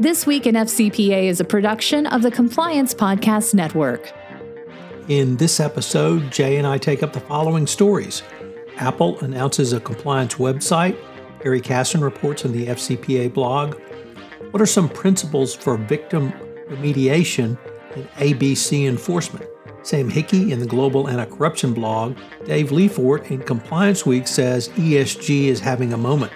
This 0.00 0.28
Week 0.28 0.46
in 0.46 0.54
FCPA 0.54 1.24
is 1.24 1.40
a 1.40 1.44
production 1.44 2.06
of 2.06 2.22
the 2.22 2.30
Compliance 2.30 2.94
Podcast 2.94 3.52
Network. 3.52 4.12
In 5.08 5.36
this 5.38 5.58
episode, 5.58 6.30
Jay 6.30 6.56
and 6.56 6.68
I 6.68 6.78
take 6.78 7.02
up 7.02 7.12
the 7.12 7.18
following 7.18 7.66
stories 7.66 8.22
Apple 8.76 9.18
announces 9.18 9.72
a 9.72 9.80
compliance 9.80 10.34
website, 10.34 10.96
Harry 11.42 11.60
Cassin 11.60 12.00
reports 12.00 12.44
on 12.44 12.52
the 12.52 12.68
FCPA 12.68 13.34
blog. 13.34 13.74
What 14.52 14.62
are 14.62 14.66
some 14.66 14.88
principles 14.88 15.56
for 15.56 15.76
victim 15.76 16.30
remediation 16.68 17.58
and 17.96 18.08
ABC 18.10 18.86
enforcement? 18.86 19.50
Sam 19.82 20.08
Hickey 20.08 20.52
in 20.52 20.60
the 20.60 20.66
Global 20.66 21.08
Anti 21.08 21.24
Corruption 21.24 21.74
blog. 21.74 22.16
Dave 22.44 22.68
Lefort 22.68 23.32
in 23.32 23.42
Compliance 23.42 24.06
Week 24.06 24.28
says 24.28 24.68
ESG 24.70 25.46
is 25.46 25.58
having 25.58 25.92
a 25.92 25.98
moment. 25.98 26.32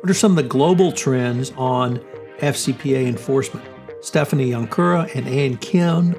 What 0.00 0.10
are 0.10 0.14
some 0.14 0.30
of 0.30 0.36
the 0.36 0.48
global 0.48 0.92
trends 0.92 1.50
on 1.56 2.00
FCPA 2.38 3.06
enforcement, 3.06 3.66
Stephanie 4.00 4.50
Yonekura 4.50 5.14
and 5.14 5.26
Ann 5.26 5.56
Kim 5.58 6.14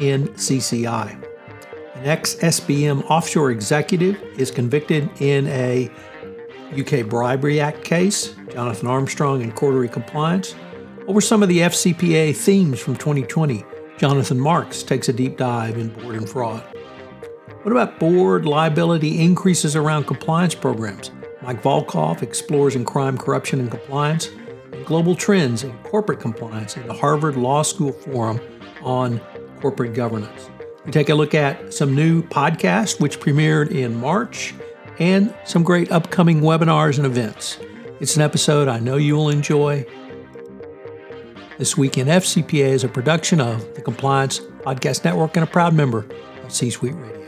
in 0.00 0.28
CCI. 0.28 1.26
An 1.94 2.06
ex 2.06 2.36
SBM 2.36 3.04
offshore 3.10 3.50
executive 3.50 4.16
is 4.38 4.50
convicted 4.50 5.08
in 5.20 5.46
a 5.48 5.90
UK 6.78 7.06
Bribery 7.08 7.60
Act 7.60 7.84
case, 7.84 8.34
Jonathan 8.52 8.88
Armstrong 8.88 9.42
and 9.42 9.54
Cordery 9.54 9.90
Compliance. 9.90 10.52
What 11.04 11.14
were 11.14 11.20
some 11.20 11.42
of 11.42 11.48
the 11.48 11.58
FCPA 11.58 12.34
themes 12.34 12.80
from 12.80 12.96
2020? 12.96 13.64
Jonathan 13.98 14.40
Marks 14.40 14.82
takes 14.82 15.08
a 15.08 15.12
deep 15.12 15.36
dive 15.36 15.76
in 15.76 15.88
board 15.88 16.14
and 16.14 16.28
fraud. 16.28 16.62
What 17.62 17.72
about 17.72 18.00
board 18.00 18.46
liability 18.46 19.20
increases 19.20 19.76
around 19.76 20.04
compliance 20.04 20.54
programs? 20.54 21.10
Mike 21.42 21.62
Volkov 21.62 22.22
explores 22.22 22.74
in 22.74 22.84
crime, 22.84 23.18
corruption, 23.18 23.60
and 23.60 23.70
compliance 23.70 24.30
global 24.90 25.14
trends 25.14 25.62
in 25.62 25.72
corporate 25.84 26.18
compliance 26.18 26.76
in 26.76 26.84
the 26.88 26.92
Harvard 26.92 27.36
Law 27.36 27.62
School 27.62 27.92
Forum 27.92 28.40
on 28.82 29.20
Corporate 29.60 29.94
Governance. 29.94 30.50
We 30.84 30.90
take 30.90 31.10
a 31.10 31.14
look 31.14 31.32
at 31.32 31.72
some 31.72 31.94
new 31.94 32.24
podcasts 32.24 33.00
which 33.00 33.20
premiered 33.20 33.70
in 33.70 33.94
March 34.00 34.52
and 34.98 35.32
some 35.44 35.62
great 35.62 35.92
upcoming 35.92 36.40
webinars 36.40 36.96
and 36.96 37.06
events. 37.06 37.60
It's 38.00 38.16
an 38.16 38.22
episode 38.22 38.66
I 38.66 38.80
know 38.80 38.96
you 38.96 39.14
will 39.14 39.28
enjoy. 39.28 39.86
This 41.56 41.76
Week 41.76 41.96
in 41.96 42.08
FCPA 42.08 42.70
is 42.70 42.82
a 42.82 42.88
production 42.88 43.40
of 43.40 43.72
the 43.76 43.82
Compliance 43.82 44.40
Podcast 44.40 45.04
Network 45.04 45.36
and 45.36 45.44
a 45.44 45.46
proud 45.46 45.72
member 45.72 46.04
of 46.42 46.52
C 46.52 46.68
Suite 46.68 46.96
Radio. 46.96 47.19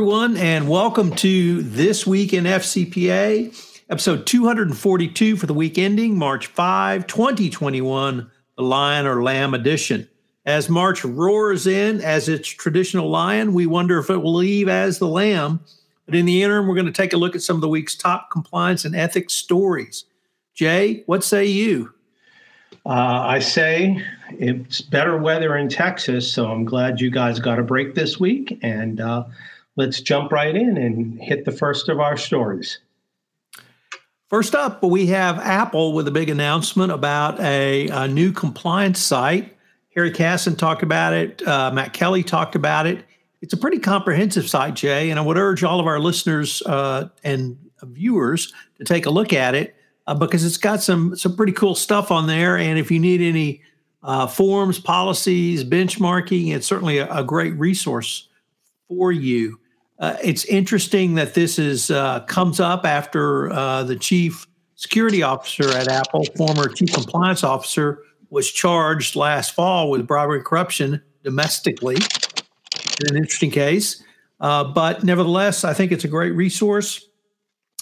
Everyone, 0.00 0.34
and 0.38 0.66
welcome 0.66 1.14
to 1.14 1.60
This 1.60 2.06
Week 2.06 2.32
in 2.32 2.44
FCPA, 2.44 3.82
episode 3.90 4.24
242 4.24 5.36
for 5.36 5.44
the 5.44 5.52
week 5.52 5.76
ending 5.76 6.16
March 6.16 6.46
5, 6.46 7.06
2021, 7.06 8.30
the 8.56 8.62
Lion 8.62 9.06
or 9.06 9.22
Lamb 9.22 9.52
edition. 9.52 10.08
As 10.46 10.70
March 10.70 11.04
roars 11.04 11.66
in 11.66 12.00
as 12.00 12.30
its 12.30 12.48
traditional 12.48 13.10
lion, 13.10 13.52
we 13.52 13.66
wonder 13.66 13.98
if 13.98 14.08
it 14.08 14.16
will 14.16 14.36
leave 14.36 14.70
as 14.70 14.98
the 14.98 15.06
lamb. 15.06 15.60
But 16.06 16.14
in 16.14 16.24
the 16.24 16.42
interim, 16.42 16.66
we're 16.66 16.76
going 16.76 16.86
to 16.86 16.92
take 16.92 17.12
a 17.12 17.18
look 17.18 17.36
at 17.36 17.42
some 17.42 17.56
of 17.56 17.60
the 17.60 17.68
week's 17.68 17.94
top 17.94 18.30
compliance 18.30 18.86
and 18.86 18.96
ethics 18.96 19.34
stories. 19.34 20.06
Jay, 20.54 21.02
what 21.04 21.22
say 21.22 21.44
you? 21.44 21.92
Uh, 22.86 23.20
I 23.26 23.38
say 23.38 24.02
it's 24.30 24.80
better 24.80 25.18
weather 25.18 25.58
in 25.58 25.68
Texas, 25.68 26.32
so 26.32 26.50
I'm 26.50 26.64
glad 26.64 27.02
you 27.02 27.10
guys 27.10 27.38
got 27.38 27.58
a 27.58 27.62
break 27.62 27.94
this 27.94 28.18
week. 28.18 28.58
And 28.62 29.02
uh, 29.02 29.24
let's 29.80 30.02
jump 30.02 30.30
right 30.30 30.54
in 30.54 30.76
and 30.76 31.18
hit 31.22 31.46
the 31.46 31.52
first 31.52 31.88
of 31.88 32.00
our 32.00 32.16
stories. 32.16 32.80
First 34.28 34.54
up, 34.54 34.82
we 34.84 35.06
have 35.06 35.38
Apple 35.38 35.94
with 35.94 36.06
a 36.06 36.10
big 36.10 36.28
announcement 36.28 36.92
about 36.92 37.40
a, 37.40 37.88
a 37.88 38.06
new 38.06 38.30
compliance 38.30 39.00
site. 39.00 39.56
Harry 39.96 40.10
Cassin 40.10 40.54
talked 40.54 40.82
about 40.82 41.14
it. 41.14 41.42
Uh, 41.48 41.70
Matt 41.72 41.94
Kelly 41.94 42.22
talked 42.22 42.54
about 42.54 42.86
it. 42.86 43.04
It's 43.40 43.54
a 43.54 43.56
pretty 43.56 43.78
comprehensive 43.78 44.50
site, 44.50 44.74
Jay, 44.74 45.08
and 45.08 45.18
I 45.18 45.22
would 45.22 45.38
urge 45.38 45.64
all 45.64 45.80
of 45.80 45.86
our 45.86 45.98
listeners 45.98 46.62
uh, 46.66 47.08
and 47.24 47.56
viewers 47.82 48.52
to 48.76 48.84
take 48.84 49.06
a 49.06 49.10
look 49.10 49.32
at 49.32 49.54
it 49.54 49.74
uh, 50.06 50.14
because 50.14 50.44
it's 50.44 50.58
got 50.58 50.82
some 50.82 51.16
some 51.16 51.34
pretty 51.34 51.52
cool 51.52 51.74
stuff 51.74 52.10
on 52.10 52.26
there. 52.26 52.58
And 52.58 52.78
if 52.78 52.90
you 52.90 52.98
need 52.98 53.22
any 53.22 53.62
uh, 54.02 54.26
forms, 54.26 54.78
policies, 54.78 55.64
benchmarking, 55.64 56.54
it's 56.54 56.66
certainly 56.66 56.98
a, 56.98 57.10
a 57.10 57.24
great 57.24 57.54
resource 57.54 58.28
for 58.88 59.12
you. 59.12 59.59
Uh, 60.00 60.16
it's 60.24 60.46
interesting 60.46 61.14
that 61.14 61.34
this 61.34 61.58
is 61.58 61.90
uh, 61.90 62.20
comes 62.20 62.58
up 62.58 62.86
after 62.86 63.52
uh, 63.52 63.82
the 63.84 63.94
chief 63.96 64.46
security 64.74 65.22
officer 65.22 65.70
at 65.72 65.88
Apple, 65.88 66.24
former 66.36 66.68
chief 66.68 66.92
compliance 66.94 67.44
officer, 67.44 68.02
was 68.30 68.50
charged 68.50 69.14
last 69.14 69.54
fall 69.54 69.90
with 69.90 70.06
bribery 70.06 70.38
and 70.38 70.46
corruption 70.46 71.02
domestically. 71.22 71.96
An 73.10 73.16
interesting 73.16 73.50
case, 73.50 74.02
uh, 74.40 74.64
but 74.64 75.04
nevertheless, 75.04 75.64
I 75.64 75.74
think 75.74 75.92
it's 75.92 76.04
a 76.04 76.08
great 76.08 76.32
resource. 76.32 77.06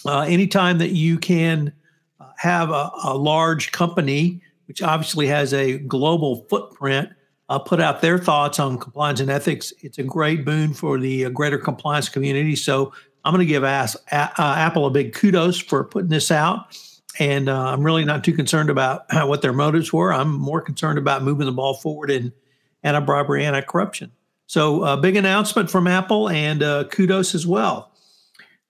Uh, 0.05 0.21
anytime 0.21 0.77
that 0.79 0.91
you 0.91 1.17
can 1.17 1.73
uh, 2.19 2.25
have 2.37 2.69
a, 2.69 2.91
a 3.05 3.15
large 3.15 3.71
company, 3.71 4.41
which 4.65 4.81
obviously 4.81 5.27
has 5.27 5.53
a 5.53 5.77
global 5.79 6.45
footprint, 6.49 7.09
uh, 7.49 7.59
put 7.59 7.81
out 7.81 8.01
their 8.01 8.17
thoughts 8.17 8.59
on 8.59 8.77
compliance 8.77 9.19
and 9.19 9.29
ethics. 9.29 9.73
It's 9.81 9.97
a 9.97 10.03
great 10.03 10.45
boon 10.45 10.73
for 10.73 10.99
the 10.99 11.25
uh, 11.25 11.29
greater 11.29 11.57
compliance 11.57 12.07
community. 12.07 12.55
So 12.55 12.93
I'm 13.25 13.33
going 13.33 13.45
to 13.45 13.51
give 13.51 13.63
a- 13.63 13.87
uh, 14.11 14.29
Apple 14.37 14.85
a 14.85 14.91
big 14.91 15.13
kudos 15.13 15.59
for 15.59 15.83
putting 15.83 16.09
this 16.09 16.31
out. 16.31 16.77
And 17.17 17.49
uh, 17.49 17.71
I'm 17.71 17.83
really 17.83 18.05
not 18.05 18.23
too 18.23 18.33
concerned 18.33 18.69
about 18.69 19.05
what 19.27 19.41
their 19.41 19.53
motives 19.53 19.91
were. 19.91 20.13
I'm 20.13 20.31
more 20.31 20.61
concerned 20.61 20.99
about 20.99 21.23
moving 21.23 21.45
the 21.45 21.51
ball 21.51 21.73
forward 21.73 22.11
in 22.11 22.31
anti 22.83 22.99
bribery, 22.99 23.45
anti 23.45 23.61
corruption. 23.61 24.11
So, 24.47 24.83
a 24.83 24.97
big 24.97 25.15
announcement 25.15 25.69
from 25.69 25.85
Apple 25.85 26.27
and 26.27 26.63
uh, 26.63 26.85
kudos 26.85 27.35
as 27.35 27.45
well. 27.45 27.91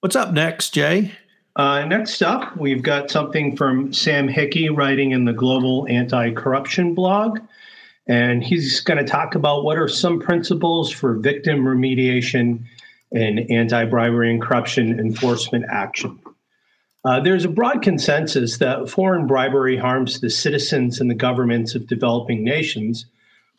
What's 0.02 0.16
up 0.16 0.34
next, 0.34 0.74
Jay? 0.74 1.14
Uh, 1.56 1.86
next 1.86 2.22
up, 2.22 2.56
we've 2.58 2.84
got 2.84 3.10
something 3.10 3.56
from 3.56 3.94
Sam 3.94 4.28
Hickey 4.28 4.70
writing 4.70 5.12
in 5.12 5.26
the 5.26 5.34
Global 5.34 5.88
Anti 5.90 6.32
Corruption 6.32 6.94
blog. 6.94 7.40
And 8.10 8.44
he's 8.44 8.82
going 8.82 8.98
to 8.98 9.10
talk 9.10 9.36
about 9.36 9.64
what 9.64 9.78
are 9.78 9.88
some 9.88 10.20
principles 10.20 10.92
for 10.92 11.14
victim 11.14 11.60
remediation 11.60 12.64
and 13.12 13.40
anti 13.52 13.86
bribery 13.86 14.32
and 14.32 14.42
corruption 14.42 15.00
enforcement 15.00 15.66
action. 15.72 16.20
Uh, 17.06 17.20
there's 17.20 17.46
a 17.46 17.50
broad 17.50 17.82
consensus 17.82 18.58
that 18.58 18.90
foreign 18.90 19.28
bribery 19.28 19.78
harms 19.78 20.20
the 20.20 20.30
citizens 20.30 21.00
and 21.00 21.10
the 21.10 21.16
governments 21.16 21.76
of 21.76 21.88
developing 21.88 22.44
nations. 22.44 23.06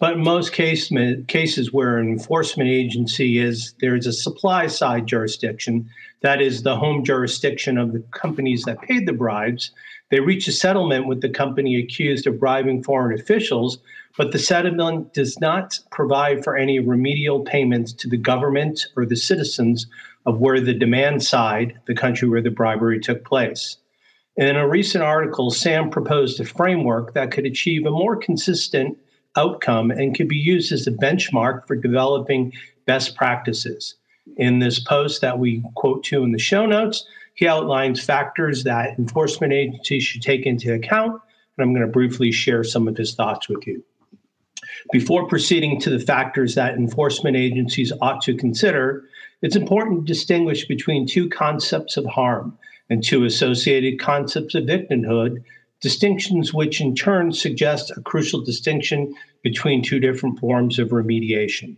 But 0.01 0.15
in 0.15 0.25
most 0.25 0.53
case, 0.53 0.91
cases 1.29 1.73
where 1.73 1.99
an 1.99 2.09
enforcement 2.09 2.71
agency 2.71 3.39
is, 3.39 3.75
there's 3.81 4.07
a 4.07 4.13
supply 4.13 4.67
side 4.67 5.07
jurisdiction, 5.07 5.89
that 6.23 6.43
is 6.43 6.63
the 6.63 6.77
home 6.77 7.05
jurisdiction 7.05 7.79
of 7.79 7.93
the 7.93 8.01
companies 8.11 8.65
that 8.65 8.83
paid 8.83 9.07
the 9.07 9.13
bribes. 9.13 9.71
They 10.11 10.21
reach 10.21 10.49
a 10.49 10.53
settlement 10.53 11.07
with 11.07 11.21
the 11.21 11.29
company 11.29 11.79
accused 11.79 12.27
of 12.27 12.41
bribing 12.41 12.83
foreign 12.83 13.19
officials, 13.19 13.79
but 14.21 14.33
the 14.33 14.39
settlement 14.39 15.15
does 15.15 15.41
not 15.41 15.81
provide 15.91 16.45
for 16.45 16.55
any 16.55 16.79
remedial 16.79 17.41
payments 17.41 17.91
to 17.91 18.07
the 18.07 18.19
government 18.19 18.85
or 18.95 19.07
the 19.07 19.17
citizens 19.17 19.87
of 20.27 20.41
where 20.41 20.61
the 20.61 20.75
demand 20.75 21.23
side, 21.23 21.73
the 21.87 21.95
country 21.95 22.29
where 22.29 22.43
the 22.43 22.51
bribery 22.51 23.01
took 23.01 23.25
place. 23.25 23.79
In 24.37 24.57
a 24.57 24.69
recent 24.69 25.03
article, 25.03 25.51
Sam 25.51 25.89
proposed 25.89 26.39
a 26.39 26.45
framework 26.45 27.15
that 27.15 27.31
could 27.31 27.47
achieve 27.47 27.87
a 27.87 27.91
more 27.91 28.15
consistent 28.15 28.99
outcome 29.37 29.91
and 29.91 30.15
could 30.15 30.29
be 30.29 30.37
used 30.37 30.71
as 30.71 30.87
a 30.87 30.93
benchmark 30.93 31.67
for 31.67 31.75
developing 31.75 32.53
best 32.85 33.17
practices. 33.17 33.95
In 34.37 34.59
this 34.59 34.81
post 34.81 35.23
that 35.23 35.39
we 35.39 35.65
quote 35.77 36.05
to 36.05 36.23
in 36.25 36.33
the 36.33 36.39
show 36.39 36.67
notes, 36.67 37.07
he 37.37 37.49
outlines 37.49 38.05
factors 38.05 38.65
that 38.65 38.99
enforcement 38.99 39.55
agencies 39.55 40.03
should 40.03 40.21
take 40.21 40.45
into 40.45 40.75
account, 40.75 41.13
and 41.57 41.65
I'm 41.65 41.73
going 41.73 41.87
to 41.87 41.91
briefly 41.91 42.31
share 42.31 42.63
some 42.65 42.87
of 42.87 42.99
his 42.99 43.15
thoughts 43.15 43.49
with 43.49 43.67
you. 43.67 43.83
Before 44.93 45.29
proceeding 45.29 45.81
to 45.81 45.91
the 45.91 46.01
factors 46.01 46.55
that 46.55 46.75
enforcement 46.75 47.37
agencies 47.37 47.93
ought 48.01 48.21
to 48.23 48.37
consider, 48.37 49.05
it's 49.43 49.57
important 49.57 50.07
to 50.07 50.13
distinguish 50.13 50.67
between 50.67 51.07
two 51.07 51.29
concepts 51.29 51.97
of 51.97 52.05
harm 52.07 52.59
and 52.91 53.03
two 53.03 53.25
associated 53.25 54.01
concepts 54.01 54.55
of 54.55 54.65
victimhood, 54.65 55.43
distinctions 55.81 56.53
which 56.53 56.81
in 56.81 56.95
turn 56.95 57.33
suggest 57.33 57.91
a 57.97 58.01
crucial 58.03 58.45
distinction 58.45 59.15
between 59.43 59.83
two 59.83 59.99
different 59.99 60.39
forms 60.39 60.79
of 60.79 60.89
remediation. 60.89 61.77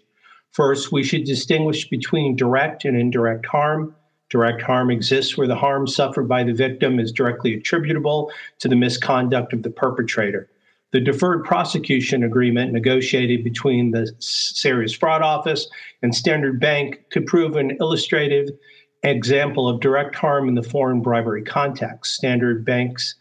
First, 0.50 0.92
we 0.92 1.02
should 1.02 1.24
distinguish 1.24 1.88
between 1.88 2.36
direct 2.36 2.84
and 2.84 2.96
indirect 2.96 3.46
harm. 3.46 3.94
Direct 4.28 4.60
harm 4.62 4.90
exists 4.90 5.36
where 5.36 5.46
the 5.46 5.54
harm 5.54 5.86
suffered 5.86 6.28
by 6.28 6.42
the 6.42 6.52
victim 6.52 6.98
is 6.98 7.12
directly 7.12 7.54
attributable 7.54 8.32
to 8.58 8.68
the 8.68 8.76
misconduct 8.76 9.52
of 9.52 9.62
the 9.62 9.70
perpetrator. 9.70 10.48
The 10.92 11.00
deferred 11.00 11.44
prosecution 11.44 12.22
agreement 12.22 12.72
negotiated 12.72 13.42
between 13.42 13.90
the 13.90 14.12
Serious 14.18 14.92
Fraud 14.92 15.22
Office 15.22 15.66
and 16.02 16.14
Standard 16.14 16.60
Bank 16.60 17.00
could 17.10 17.26
prove 17.26 17.56
an 17.56 17.76
illustrative 17.80 18.50
example 19.02 19.68
of 19.68 19.80
direct 19.80 20.14
harm 20.14 20.48
in 20.48 20.54
the 20.54 20.62
foreign 20.62 21.00
bribery 21.00 21.42
context. 21.42 22.14
Standard 22.14 22.64
Bank's 22.64 23.14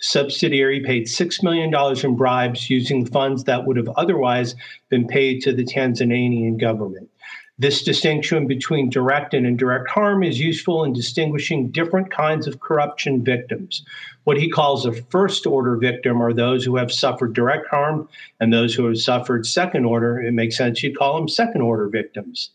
subsidiary 0.00 0.80
paid 0.80 1.06
$6 1.06 1.42
million 1.42 1.74
in 2.04 2.16
bribes 2.16 2.70
using 2.70 3.04
funds 3.04 3.44
that 3.44 3.66
would 3.66 3.76
have 3.76 3.88
otherwise 3.96 4.54
been 4.88 5.08
paid 5.08 5.40
to 5.42 5.52
the 5.52 5.64
Tanzanian 5.64 6.60
government. 6.60 7.10
This 7.58 7.82
distinction 7.82 8.46
between 8.46 8.90
direct 8.90 9.32
and 9.32 9.46
indirect 9.46 9.88
harm 9.88 10.22
is 10.22 10.38
useful 10.38 10.84
in 10.84 10.92
distinguishing 10.92 11.70
different 11.70 12.10
kinds 12.10 12.46
of 12.46 12.60
corruption 12.60 13.24
victims. 13.24 13.82
What 14.24 14.36
he 14.36 14.50
calls 14.50 14.84
a 14.84 14.92
first 14.92 15.46
order 15.46 15.74
victim 15.76 16.20
are 16.20 16.34
those 16.34 16.66
who 16.66 16.76
have 16.76 16.92
suffered 16.92 17.32
direct 17.32 17.66
harm, 17.68 18.10
and 18.40 18.52
those 18.52 18.74
who 18.74 18.84
have 18.84 18.98
suffered 18.98 19.46
second 19.46 19.86
order, 19.86 20.20
it 20.20 20.32
makes 20.32 20.58
sense 20.58 20.82
you'd 20.82 20.98
call 20.98 21.16
them 21.16 21.28
second 21.30 21.62
order 21.62 21.88
victims. 21.88 22.50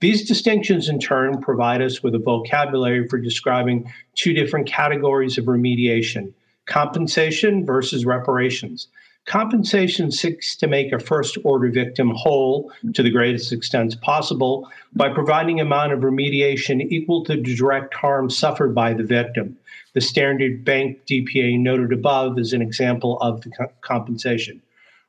These 0.00 0.28
distinctions, 0.28 0.86
in 0.86 0.98
turn, 0.98 1.40
provide 1.40 1.80
us 1.80 2.02
with 2.02 2.14
a 2.14 2.18
vocabulary 2.18 3.08
for 3.08 3.18
describing 3.18 3.90
two 4.16 4.34
different 4.34 4.66
categories 4.66 5.38
of 5.38 5.46
remediation 5.46 6.34
compensation 6.66 7.66
versus 7.66 8.04
reparations. 8.04 8.88
Compensation 9.24 10.10
seeks 10.10 10.56
to 10.56 10.66
make 10.66 10.92
a 10.92 10.98
first 10.98 11.38
order 11.44 11.70
victim 11.70 12.10
whole 12.10 12.72
to 12.92 13.04
the 13.04 13.10
greatest 13.10 13.52
extent 13.52 14.00
possible 14.00 14.68
by 14.94 15.08
providing 15.08 15.60
amount 15.60 15.92
of 15.92 16.00
remediation 16.00 16.80
equal 16.90 17.24
to 17.24 17.36
the 17.36 17.54
direct 17.54 17.94
harm 17.94 18.28
suffered 18.28 18.74
by 18.74 18.92
the 18.92 19.04
victim. 19.04 19.56
The 19.92 20.00
Standard 20.00 20.64
Bank 20.64 21.06
DPA 21.06 21.60
noted 21.60 21.92
above 21.92 22.36
is 22.38 22.52
an 22.52 22.62
example 22.62 23.20
of 23.20 23.42
the 23.42 23.50
co- 23.50 23.72
compensation. 23.80 24.60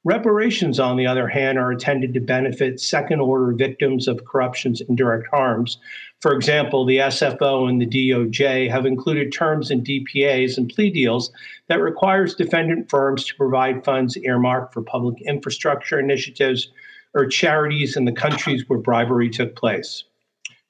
Reparations, 0.05 0.81
on 0.81 0.97
the 0.97 1.07
other 1.07 1.29
hand, 1.29 1.57
are 1.57 1.71
intended 1.71 2.13
to 2.13 2.19
benefit 2.19 2.81
second 2.81 3.21
order 3.21 3.53
victims 3.53 4.09
of 4.09 4.25
corruption's 4.25 4.81
indirect 4.81 5.27
harms. 5.31 5.77
For 6.19 6.33
example, 6.33 6.85
the 6.85 6.97
SFO 6.97 7.69
and 7.69 7.79
the 7.79 7.85
DOJ 7.85 8.69
have 8.69 8.85
included 8.85 9.31
terms 9.31 9.71
in 9.71 9.81
DPAs 9.81 10.57
and 10.57 10.67
plea 10.67 10.89
deals 10.89 11.31
that 11.67 11.79
requires 11.79 12.35
defendant 12.35 12.89
firms 12.89 13.23
to 13.25 13.35
provide 13.35 13.85
funds 13.85 14.17
earmarked 14.17 14.73
for 14.73 14.81
public 14.81 15.21
infrastructure 15.21 15.99
initiatives 15.99 16.69
or 17.13 17.25
charities 17.25 17.95
in 17.95 18.03
the 18.03 18.11
countries 18.11 18.67
where 18.67 18.79
bribery 18.79 19.29
took 19.29 19.55
place. 19.55 20.03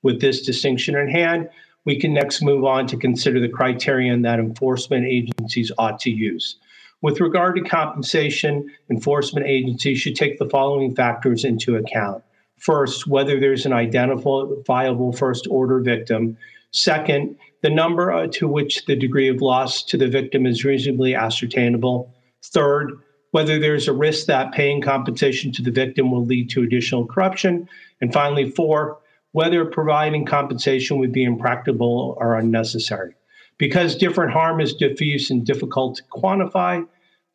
With 0.03 0.21
this 0.21 0.45
distinction 0.45 0.95
in 0.95 1.09
hand, 1.09 1.50
we 1.86 2.00
can 2.00 2.13
next 2.13 2.44
move 2.44 2.65
on 2.65 2.86
to 2.88 2.97
consider 2.97 3.39
the 3.39 3.50
criterion 3.50 4.21
that 4.21 4.39
enforcement 4.39 5.06
agencies 5.06 5.71
ought 5.79 6.00
to 6.01 6.12
use. 6.12 6.57
With 7.03 7.19
regard 7.19 7.57
to 7.57 7.61
compensation, 7.61 8.71
enforcement 8.89 9.45
agencies 9.45 10.00
should 10.00 10.15
take 10.15 10.39
the 10.39 10.50
following 10.50 10.95
factors 10.95 11.44
into 11.44 11.75
account. 11.75 12.23
First, 12.57 13.07
whether 13.07 13.41
there's 13.41 13.65
an 13.65 13.73
identifiable 13.73 15.11
first 15.11 15.45
order 15.51 15.81
victim. 15.81 16.38
Second, 16.71 17.35
the 17.61 17.69
number 17.69 18.25
to 18.25 18.47
which 18.47 18.85
the 18.85 18.95
degree 18.95 19.27
of 19.27 19.41
loss 19.41 19.83
to 19.83 19.97
the 19.97 20.07
victim 20.07 20.45
is 20.45 20.63
reasonably 20.63 21.13
ascertainable. 21.13 22.09
Third, 22.41 22.94
whether 23.31 23.59
there's 23.59 23.89
a 23.89 23.94
risk 23.94 24.27
that 24.27 24.53
paying 24.53 24.79
compensation 24.79 25.51
to 25.51 25.61
the 25.61 25.71
victim 25.71 26.09
will 26.09 26.25
lead 26.25 26.50
to 26.51 26.63
additional 26.63 27.05
corruption. 27.05 27.67
And 28.00 28.13
finally, 28.13 28.50
four, 28.50 29.00
whether 29.33 29.65
providing 29.65 30.25
compensation 30.25 31.00
would 31.00 31.11
be 31.11 31.25
impractical 31.25 32.15
or 32.17 32.38
unnecessary. 32.38 33.15
Because 33.57 33.95
different 33.95 34.31
harm 34.31 34.61
is 34.61 34.73
diffuse 34.73 35.29
and 35.29 35.45
difficult 35.45 35.97
to 35.97 36.03
quantify, 36.03 36.88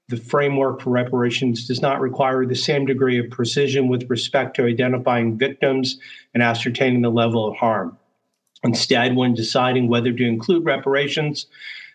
the 0.09 0.17
framework 0.17 0.81
for 0.81 0.91
reparations 0.91 1.67
does 1.67 1.83
not 1.83 2.01
require 2.01 2.47
the 2.47 2.55
same 2.55 2.87
degree 2.87 3.19
of 3.19 3.31
precision 3.31 3.89
with 3.89 4.09
respect 4.09 4.57
to 4.57 4.65
identifying 4.65 5.37
victims 5.37 5.99
and 6.33 6.43
ascertaining 6.43 7.03
the 7.03 7.11
level 7.11 7.47
of 7.47 7.57
harm. 7.57 7.97
Instead, 8.65 9.15
when 9.15 9.35
deciding 9.35 9.89
whether 9.89 10.11
to 10.13 10.27
include 10.27 10.65
reparations, 10.65 11.47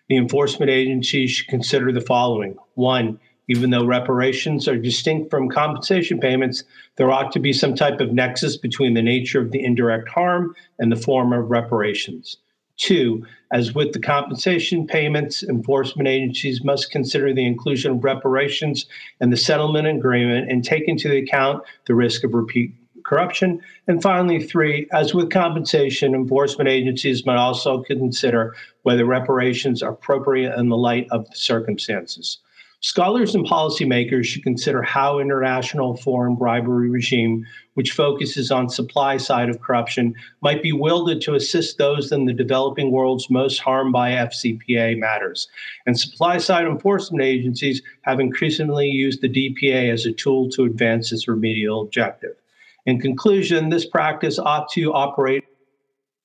the 0.08 0.16
enforcement 0.16 0.70
agency 0.70 1.26
should 1.26 1.48
consider 1.48 1.90
the 1.90 2.00
following. 2.00 2.56
One, 2.74 3.18
even 3.48 3.70
though 3.70 3.84
reparations 3.84 4.68
are 4.68 4.78
distinct 4.78 5.28
from 5.28 5.50
compensation 5.50 6.20
payments, 6.20 6.62
there 6.96 7.10
ought 7.10 7.32
to 7.32 7.40
be 7.40 7.52
some 7.52 7.74
type 7.74 8.00
of 8.00 8.12
nexus 8.12 8.56
between 8.56 8.94
the 8.94 9.02
nature 9.02 9.40
of 9.40 9.50
the 9.50 9.62
indirect 9.62 10.08
harm 10.08 10.54
and 10.78 10.90
the 10.90 10.96
form 10.96 11.32
of 11.32 11.50
reparations. 11.50 12.38
Two, 12.76 13.24
as 13.52 13.74
with 13.74 13.92
the 13.92 14.00
compensation 14.00 14.86
payments, 14.86 15.44
enforcement 15.44 16.08
agencies 16.08 16.64
must 16.64 16.90
consider 16.90 17.32
the 17.32 17.46
inclusion 17.46 17.92
of 17.92 18.04
reparations 18.04 18.86
in 19.20 19.30
the 19.30 19.36
settlement 19.36 19.86
agreement 19.86 20.50
and 20.50 20.64
take 20.64 20.88
into 20.88 21.16
account 21.16 21.62
the 21.86 21.94
risk 21.94 22.24
of 22.24 22.34
repeat 22.34 22.74
corruption. 23.04 23.60
And 23.86 24.02
finally, 24.02 24.42
three, 24.42 24.88
as 24.92 25.14
with 25.14 25.30
compensation, 25.30 26.14
enforcement 26.14 26.68
agencies 26.68 27.24
must 27.24 27.38
also 27.38 27.82
consider 27.82 28.54
whether 28.82 29.04
reparations 29.04 29.82
are 29.82 29.92
appropriate 29.92 30.58
in 30.58 30.68
the 30.68 30.76
light 30.76 31.06
of 31.10 31.28
the 31.30 31.36
circumstances. 31.36 32.38
Scholars 32.84 33.34
and 33.34 33.46
policymakers 33.46 34.26
should 34.26 34.42
consider 34.42 34.82
how 34.82 35.18
international 35.18 35.96
foreign 35.96 36.34
bribery 36.34 36.90
regime, 36.90 37.46
which 37.72 37.92
focuses 37.92 38.50
on 38.50 38.68
supply 38.68 39.16
side 39.16 39.48
of 39.48 39.62
corruption, 39.62 40.14
might 40.42 40.62
be 40.62 40.70
wielded 40.70 41.22
to 41.22 41.34
assist 41.34 41.78
those 41.78 42.12
in 42.12 42.26
the 42.26 42.32
developing 42.34 42.90
world's 42.90 43.30
most 43.30 43.58
harmed 43.58 43.94
by 43.94 44.10
FCPA 44.10 44.98
matters. 44.98 45.48
And 45.86 45.98
supply 45.98 46.36
side 46.36 46.66
enforcement 46.66 47.24
agencies 47.24 47.80
have 48.02 48.20
increasingly 48.20 48.88
used 48.88 49.22
the 49.22 49.30
DPA 49.30 49.90
as 49.90 50.04
a 50.04 50.12
tool 50.12 50.50
to 50.50 50.64
advance 50.64 51.10
its 51.10 51.26
remedial 51.26 51.80
objective. 51.80 52.36
In 52.84 53.00
conclusion, 53.00 53.70
this 53.70 53.86
practice 53.86 54.38
ought 54.38 54.68
to 54.72 54.92
operate 54.92 55.44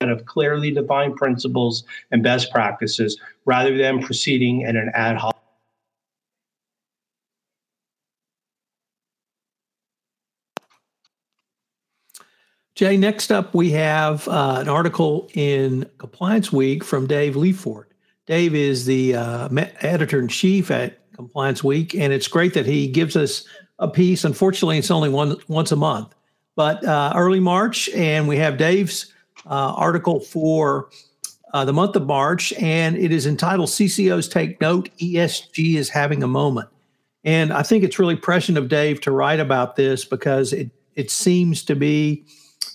of 0.02 0.26
clearly 0.26 0.72
defined 0.72 1.16
principles 1.16 1.86
and 2.12 2.22
best 2.22 2.52
practices 2.52 3.18
rather 3.46 3.78
than 3.78 4.02
proceeding 4.02 4.62
in 4.62 4.76
an 4.76 4.92
ad 4.94 5.16
hoc 5.16 5.39
Jay, 12.80 12.96
next 12.96 13.30
up, 13.30 13.54
we 13.54 13.72
have 13.72 14.26
uh, 14.30 14.60
an 14.62 14.70
article 14.70 15.30
in 15.34 15.86
Compliance 15.98 16.50
Week 16.50 16.82
from 16.82 17.08
Dave 17.08 17.36
Lefort. 17.36 17.88
Dave 18.26 18.56
is 18.56 18.86
the 18.86 19.16
uh, 19.16 19.50
editor 19.82 20.18
in 20.18 20.30
chief 20.30 20.72
at 20.72 20.98
Compliance 21.12 21.62
Week, 21.62 21.94
and 21.94 22.14
it's 22.14 22.30
great 22.30 22.54
that 22.54 22.66
he 22.66 22.88
gives 22.88 23.18
us 23.18 23.44
a 23.80 23.90
piece. 23.90 24.24
Unfortunately, 24.24 24.78
it's 24.78 24.92
only 24.92 25.10
one 25.10 25.36
once 25.50 25.74
a 25.74 25.76
month, 25.76 26.16
but 26.56 26.82
uh, 26.86 27.12
early 27.18 27.42
March, 27.42 27.90
and 27.90 28.30
we 28.30 28.38
have 28.38 28.58
Dave's 28.58 29.12
uh, 29.46 29.74
article 29.76 30.22
for 30.22 30.88
uh, 31.54 31.66
the 31.66 31.74
month 31.74 31.98
of 31.98 32.06
March, 32.06 32.54
and 32.54 32.96
it 32.96 33.12
is 33.12 33.28
entitled 33.28 33.68
"CCOs 33.68 34.32
Take 34.32 34.62
Note: 34.62 34.90
ESG 35.00 35.76
is 35.76 35.90
Having 35.90 36.24
a 36.24 36.30
Moment." 36.30 36.70
And 37.26 37.52
I 37.52 37.62
think 37.62 37.84
it's 37.84 38.00
really 38.00 38.16
prescient 38.16 38.58
of 38.58 38.70
Dave 38.70 39.02
to 39.02 39.12
write 39.12 39.42
about 39.42 39.76
this 39.76 40.06
because 40.06 40.54
it 40.54 40.70
it 40.96 41.12
seems 41.12 41.62
to 41.64 41.76
be 41.76 42.26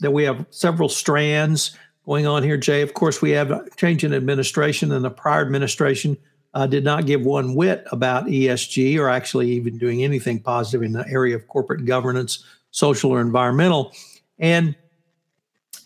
that 0.00 0.10
we 0.10 0.24
have 0.24 0.46
several 0.50 0.88
strands 0.88 1.76
going 2.06 2.26
on 2.26 2.42
here, 2.42 2.56
Jay. 2.56 2.82
Of 2.82 2.94
course, 2.94 3.22
we 3.22 3.30
have 3.30 3.50
a 3.50 3.66
change 3.76 4.04
in 4.04 4.12
administration, 4.12 4.92
and 4.92 5.04
the 5.04 5.10
prior 5.10 5.42
administration 5.42 6.16
uh, 6.54 6.66
did 6.66 6.84
not 6.84 7.06
give 7.06 7.22
one 7.22 7.54
whit 7.54 7.84
about 7.90 8.26
ESG 8.26 8.98
or 8.98 9.08
actually 9.08 9.50
even 9.50 9.78
doing 9.78 10.04
anything 10.04 10.40
positive 10.40 10.82
in 10.82 10.92
the 10.92 11.04
area 11.08 11.34
of 11.34 11.46
corporate 11.48 11.84
governance, 11.84 12.44
social 12.70 13.10
or 13.10 13.20
environmental. 13.20 13.92
And 14.38 14.76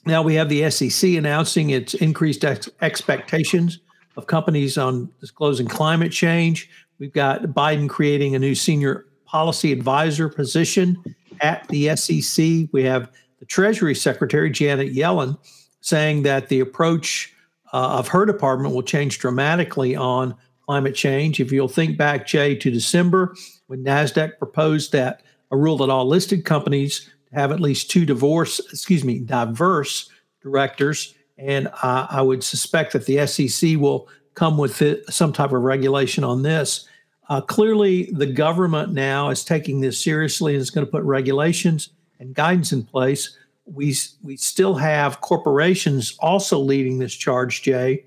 now 0.05 0.23
we 0.23 0.35
have 0.35 0.49
the 0.49 0.71
SEC 0.71 1.11
announcing 1.11 1.71
its 1.71 1.95
increased 1.95 2.45
ex- 2.45 2.69
expectations 2.83 3.79
of 4.17 4.27
companies 4.27 4.77
on 4.77 5.11
disclosing 5.21 5.67
climate 5.67 6.13
change. 6.13 6.69
We've 6.99 7.13
got 7.13 7.43
Biden 7.43 7.89
creating 7.89 8.35
a 8.35 8.39
new 8.39 8.55
senior 8.55 9.07
policy 9.25 9.73
advisor 9.73 10.29
position 10.29 11.03
at 11.41 11.67
the 11.69 11.95
SEC. 11.97 12.69
We 12.73 12.83
have 12.85 13.11
the 13.39 13.47
Treasury 13.47 13.95
Secretary, 13.95 14.51
Janet 14.51 14.95
Yellen, 14.95 15.39
saying 15.81 16.23
that 16.23 16.49
the 16.49 16.61
approach 16.61 17.35
uh, 17.73 17.99
of 17.99 18.09
her 18.09 18.27
department 18.27 18.75
will 18.75 18.83
change 18.83 19.19
dramatically 19.19 19.95
on 19.95 20.35
climate 20.67 20.95
change. 20.95 21.41
If 21.41 21.53
you'll 21.53 21.69
think 21.69 21.97
back, 21.97 22.27
Jay, 22.27 22.55
to 22.57 22.71
December 22.71 23.35
when 23.67 23.85
NASDAQ 23.85 24.39
proposed 24.39 24.93
that 24.93 25.23
a 25.51 25.57
rule 25.57 25.79
that 25.79 25.91
all 25.91 26.07
listed 26.07 26.45
companies 26.45 27.09
have 27.33 27.53
at 27.53 27.61
least 27.61 27.91
two 27.91 28.05
divorce, 28.05 28.59
excuse 28.71 29.05
me, 29.05 29.19
diverse 29.19 30.11
directors. 30.43 31.15
And 31.37 31.69
uh, 31.83 32.07
I 32.11 32.23
would 32.23 32.43
suspect 32.43 32.93
that 32.93 33.07
the 33.07 33.27
SEC 33.27 33.77
will 33.79 34.09
come 34.35 34.59
with 34.59 34.83
it, 34.83 35.09
some 35.13 35.33
type 35.33 35.53
of 35.53 35.63
regulation 35.63 36.25
on 36.25 36.43
this. 36.43 36.87
Uh, 37.29 37.41
clearly, 37.41 38.11
the 38.13 38.27
government 38.27 38.93
now 38.93 39.29
is 39.29 39.45
taking 39.45 39.81
this 39.81 40.03
seriously 40.03 40.55
and 40.55 40.63
is 40.63 40.71
going 40.71 40.87
to 40.87 40.91
put 40.91 41.03
regulations 41.03 41.91
and 42.21 42.35
guidance 42.35 42.73
in 42.73 42.85
place. 42.85 43.37
We 43.67 43.95
we 44.23 44.37
still 44.37 44.75
have 44.75 45.21
corporations 45.21 46.17
also 46.21 46.59
leading 46.59 46.99
this 46.99 47.15
charge, 47.15 47.63
Jay, 47.63 48.05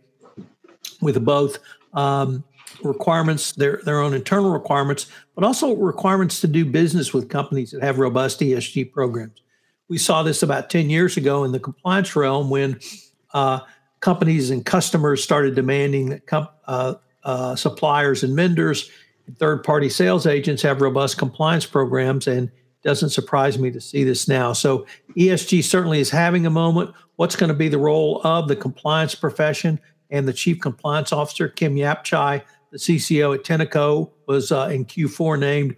with 1.02 1.24
both 1.24 1.60
um, 1.94 2.44
requirements, 2.84 3.52
their 3.54 3.82
their 3.86 4.00
own 4.00 4.14
internal 4.14 4.52
requirements, 4.52 5.08
but 5.36 5.44
also 5.44 5.76
requirements 5.76 6.42
to 6.42 6.48
do 6.48 6.66
business 6.66 7.14
with 7.14 7.30
companies 7.30 7.72
that 7.72 7.84
have 7.84 8.00
robust 8.00 8.40
ESG 8.40 8.92
programs. 8.92 9.42
We 9.88 9.98
saw 9.98 10.24
this 10.24 10.42
about 10.42 10.70
ten 10.70 10.90
years 10.90 11.18
ago 11.18 11.44
in 11.44 11.52
the 11.52 11.60
compliance 11.60 12.16
realm 12.16 12.50
when 12.50 12.80
uh, 13.34 13.60
companies 14.00 14.50
and 14.50 14.66
customers 14.66 15.24
started 15.24 15.54
demanding 15.54 16.10
that 16.10 16.26
com- 16.26 16.50
uh, 16.66 16.96
uh, 17.24 17.56
suppliers 17.56 18.24
and 18.24 18.36
vendors 18.36 18.90
third 19.38 19.64
party 19.64 19.90
sales 19.90 20.26
agents 20.26 20.62
have 20.62 20.82
robust 20.82 21.18
compliance 21.18 21.66
programs 21.66 22.28
and 22.28 22.52
doesn't 22.84 23.10
surprise 23.10 23.60
me 23.60 23.72
to 23.72 23.82
see 23.82 24.04
this 24.04 24.28
now. 24.28 24.54
So 24.54 24.86
ESG 25.16 25.64
certainly 25.64 26.00
is 26.00 26.10
having 26.10 26.46
a 26.46 26.50
moment. 26.50 26.94
What's 27.16 27.36
going 27.36 27.50
to 27.50 27.56
be 27.56 27.70
the 27.70 27.78
role 27.78 28.22
of 28.24 28.48
the 28.48 28.56
compliance 28.56 29.14
profession 29.16 29.80
and 30.10 30.28
the 30.28 30.34
chief 30.34 30.60
compliance 30.60 31.12
officer, 31.12 31.48
Kim 31.48 31.76
Yapchai, 31.76 32.42
the 32.72 32.78
CCO 32.78 33.36
at 33.36 33.44
Tenneco, 33.44 34.12
was 34.28 34.52
uh, 34.52 34.70
in 34.72 34.86
Q4 34.86 35.40
named 35.40 35.76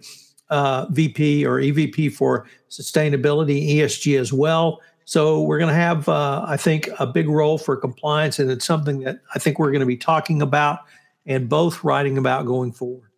uh, 0.50 0.86
VP 0.90 1.44
or 1.44 1.60
EVP 1.60 2.12
for 2.12 2.46
sustainability, 2.70 3.76
ESG 3.76 4.18
as 4.18 4.32
well. 4.32 4.80
So 5.04 5.42
we're 5.42 5.58
going 5.58 5.68
to 5.68 5.74
have, 5.74 6.08
uh, 6.08 6.44
I 6.46 6.56
think, 6.56 6.88
a 6.98 7.06
big 7.06 7.28
role 7.28 7.58
for 7.58 7.76
compliance, 7.76 8.38
and 8.38 8.50
it's 8.50 8.64
something 8.64 9.00
that 9.00 9.20
I 9.34 9.38
think 9.38 9.58
we're 9.58 9.70
going 9.70 9.80
to 9.80 9.86
be 9.86 9.96
talking 9.96 10.40
about 10.40 10.80
and 11.26 11.48
both 11.48 11.84
writing 11.84 12.16
about 12.16 12.46
going 12.46 12.72
forward. 12.72 13.10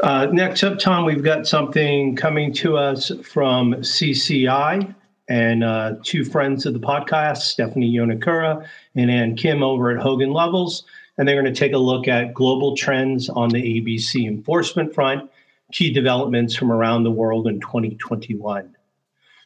Uh, 0.00 0.26
next 0.32 0.62
up, 0.62 0.78
Tom, 0.78 1.04
we've 1.04 1.22
got 1.22 1.46
something 1.46 2.16
coming 2.16 2.52
to 2.54 2.76
us 2.76 3.10
from 3.22 3.74
CCI 3.74 4.94
and 5.28 5.64
uh, 5.64 5.94
two 6.02 6.24
friends 6.24 6.66
of 6.66 6.74
the 6.74 6.80
podcast, 6.80 7.38
Stephanie 7.38 7.92
Yonekura 7.92 8.66
and 8.94 9.10
Ann 9.10 9.36
Kim 9.36 9.62
over 9.62 9.90
at 9.90 10.02
Hogan 10.02 10.30
Lovells. 10.30 10.84
And 11.18 11.26
they're 11.26 11.40
going 11.40 11.52
to 11.52 11.58
take 11.58 11.72
a 11.72 11.78
look 11.78 12.08
at 12.08 12.34
global 12.34 12.76
trends 12.76 13.28
on 13.30 13.48
the 13.48 13.62
ABC 13.62 14.26
enforcement 14.28 14.94
front, 14.94 15.30
key 15.72 15.90
developments 15.90 16.54
from 16.54 16.70
around 16.70 17.04
the 17.04 17.10
world 17.10 17.46
in 17.46 17.60
2021. 17.60 18.76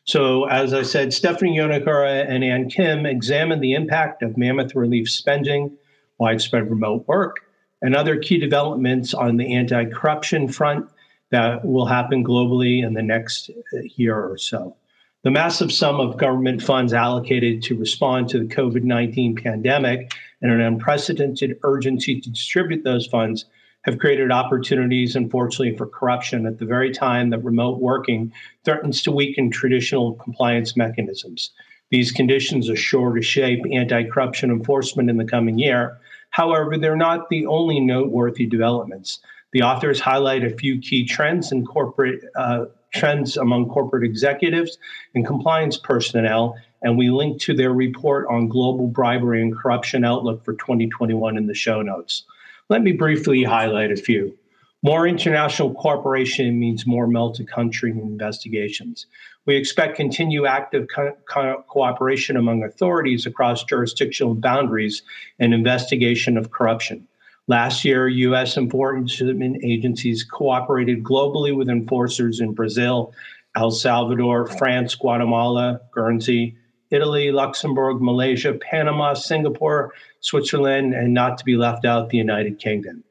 So, 0.04 0.44
as 0.46 0.74
I 0.74 0.82
said, 0.82 1.14
Stephanie 1.14 1.56
Yonekura 1.56 2.28
and 2.28 2.42
Ann 2.42 2.68
Kim 2.68 3.06
examined 3.06 3.62
the 3.62 3.74
impact 3.74 4.22
of 4.22 4.36
mammoth 4.36 4.74
relief 4.74 5.08
spending, 5.08 5.76
widespread 6.18 6.68
remote 6.68 7.06
work, 7.06 7.42
and 7.82 7.94
other 7.94 8.18
key 8.18 8.38
developments 8.38 9.14
on 9.14 9.36
the 9.36 9.54
anti 9.54 9.84
corruption 9.86 10.48
front 10.48 10.88
that 11.30 11.64
will 11.64 11.86
happen 11.86 12.24
globally 12.24 12.84
in 12.84 12.94
the 12.94 13.02
next 13.02 13.50
year 13.96 14.16
or 14.16 14.36
so. 14.36 14.76
The 15.22 15.30
massive 15.30 15.70
sum 15.70 16.00
of 16.00 16.16
government 16.16 16.62
funds 16.62 16.92
allocated 16.92 17.62
to 17.64 17.76
respond 17.76 18.28
to 18.30 18.38
the 18.38 18.46
COVID 18.46 18.84
19 18.84 19.36
pandemic 19.36 20.12
and 20.40 20.50
an 20.50 20.60
unprecedented 20.60 21.58
urgency 21.62 22.20
to 22.20 22.30
distribute 22.30 22.84
those 22.84 23.06
funds 23.06 23.44
have 23.82 23.98
created 23.98 24.30
opportunities, 24.30 25.16
unfortunately, 25.16 25.76
for 25.76 25.86
corruption 25.86 26.46
at 26.46 26.58
the 26.58 26.66
very 26.66 26.90
time 26.90 27.30
that 27.30 27.44
remote 27.44 27.80
working 27.80 28.32
threatens 28.64 29.02
to 29.02 29.12
weaken 29.12 29.50
traditional 29.50 30.14
compliance 30.14 30.76
mechanisms. 30.76 31.50
These 31.90 32.12
conditions 32.12 32.70
are 32.70 32.76
sure 32.76 33.14
to 33.14 33.22
shape 33.22 33.60
anti 33.72 34.04
corruption 34.04 34.50
enforcement 34.50 35.10
in 35.10 35.16
the 35.16 35.24
coming 35.24 35.58
year, 35.58 35.98
However, 36.30 36.78
they're 36.78 36.96
not 36.96 37.28
the 37.28 37.46
only 37.46 37.80
noteworthy 37.80 38.46
developments. 38.46 39.20
The 39.52 39.62
authors 39.62 40.00
highlight 40.00 40.44
a 40.44 40.56
few 40.56 40.78
key 40.78 41.04
trends 41.04 41.52
in 41.52 41.66
corporate 41.66 42.22
uh, 42.36 42.66
trends 42.94 43.36
among 43.36 43.68
corporate 43.68 44.04
executives 44.04 44.78
and 45.14 45.26
compliance 45.26 45.76
personnel, 45.76 46.56
and 46.82 46.96
we 46.96 47.10
link 47.10 47.40
to 47.42 47.54
their 47.54 47.72
report 47.72 48.26
on 48.30 48.48
global 48.48 48.86
bribery 48.86 49.42
and 49.42 49.56
corruption 49.56 50.04
outlook 50.04 50.44
for 50.44 50.54
2021 50.54 51.36
in 51.36 51.46
the 51.46 51.54
show 51.54 51.82
notes. 51.82 52.24
Let 52.68 52.82
me 52.82 52.92
briefly 52.92 53.42
highlight 53.42 53.92
a 53.92 53.96
few. 53.96 54.36
More 54.82 55.06
international 55.06 55.74
cooperation 55.74 56.58
means 56.58 56.86
more 56.86 57.06
multi-country 57.06 57.90
investigations. 57.90 59.06
We 59.50 59.56
expect 59.56 59.96
continued 59.96 60.46
active 60.46 60.86
co- 60.94 61.16
co- 61.28 61.64
cooperation 61.66 62.36
among 62.36 62.62
authorities 62.62 63.26
across 63.26 63.64
jurisdictional 63.64 64.36
boundaries 64.36 65.02
and 65.40 65.52
investigation 65.52 66.38
of 66.38 66.52
corruption. 66.52 67.08
Last 67.48 67.84
year, 67.84 68.06
U.S. 68.06 68.56
enforcement 68.56 69.64
agencies 69.64 70.22
cooperated 70.22 71.02
globally 71.02 71.52
with 71.52 71.68
enforcers 71.68 72.38
in 72.38 72.52
Brazil, 72.52 73.12
El 73.56 73.72
Salvador, 73.72 74.46
France, 74.46 74.94
Guatemala, 74.94 75.80
Guernsey, 75.92 76.54
Italy, 76.92 77.32
Luxembourg, 77.32 78.00
Malaysia, 78.00 78.52
Panama, 78.52 79.14
Singapore, 79.14 79.92
Switzerland, 80.20 80.94
and 80.94 81.12
not 81.12 81.38
to 81.38 81.44
be 81.44 81.56
left 81.56 81.84
out, 81.84 82.10
the 82.10 82.18
United 82.18 82.60
Kingdom. 82.60 83.02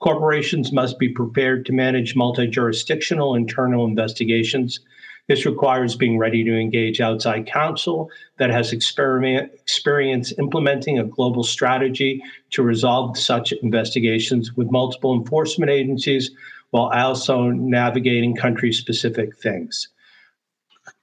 Corporations 0.00 0.72
must 0.72 0.98
be 0.98 1.08
prepared 1.08 1.64
to 1.64 1.72
manage 1.72 2.14
multi 2.14 2.46
jurisdictional 2.46 3.34
internal 3.34 3.86
investigations. 3.86 4.80
This 5.28 5.44
requires 5.44 5.96
being 5.96 6.18
ready 6.18 6.44
to 6.44 6.56
engage 6.56 7.00
outside 7.00 7.46
counsel 7.46 8.10
that 8.38 8.50
has 8.50 8.72
experience 8.72 10.32
implementing 10.38 10.98
a 11.00 11.04
global 11.04 11.42
strategy 11.42 12.22
to 12.50 12.62
resolve 12.62 13.18
such 13.18 13.50
investigations 13.52 14.56
with 14.56 14.70
multiple 14.70 15.14
enforcement 15.14 15.70
agencies 15.70 16.30
while 16.70 16.90
also 16.92 17.50
navigating 17.50 18.36
country 18.36 18.72
specific 18.72 19.36
things. 19.36 19.88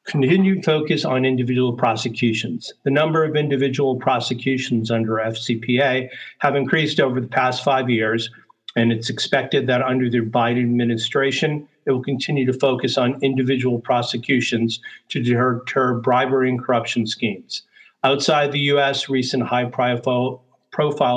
Continued 0.05 0.63
focus 0.63 1.03
on 1.05 1.25
individual 1.25 1.73
prosecutions. 1.73 2.73
The 2.83 2.91
number 2.91 3.23
of 3.23 3.35
individual 3.35 3.97
prosecutions 3.97 4.91
under 4.91 5.15
FCPA 5.15 6.09
have 6.39 6.55
increased 6.55 6.99
over 6.99 7.19
the 7.19 7.27
past 7.27 7.63
five 7.63 7.89
years, 7.89 8.29
and 8.75 8.91
it's 8.91 9.09
expected 9.09 9.67
that 9.67 9.81
under 9.81 10.09
the 10.09 10.19
Biden 10.19 10.63
administration, 10.63 11.67
it 11.85 11.91
will 11.91 12.03
continue 12.03 12.45
to 12.45 12.53
focus 12.53 12.97
on 12.97 13.19
individual 13.21 13.79
prosecutions 13.79 14.79
to 15.09 15.21
deter 15.21 15.99
bribery 15.99 16.49
and 16.49 16.63
corruption 16.63 17.05
schemes. 17.05 17.63
Outside 18.03 18.51
the 18.51 18.59
U.S., 18.59 19.09
recent 19.09 19.43
high 19.43 19.65
profile, 19.65 20.43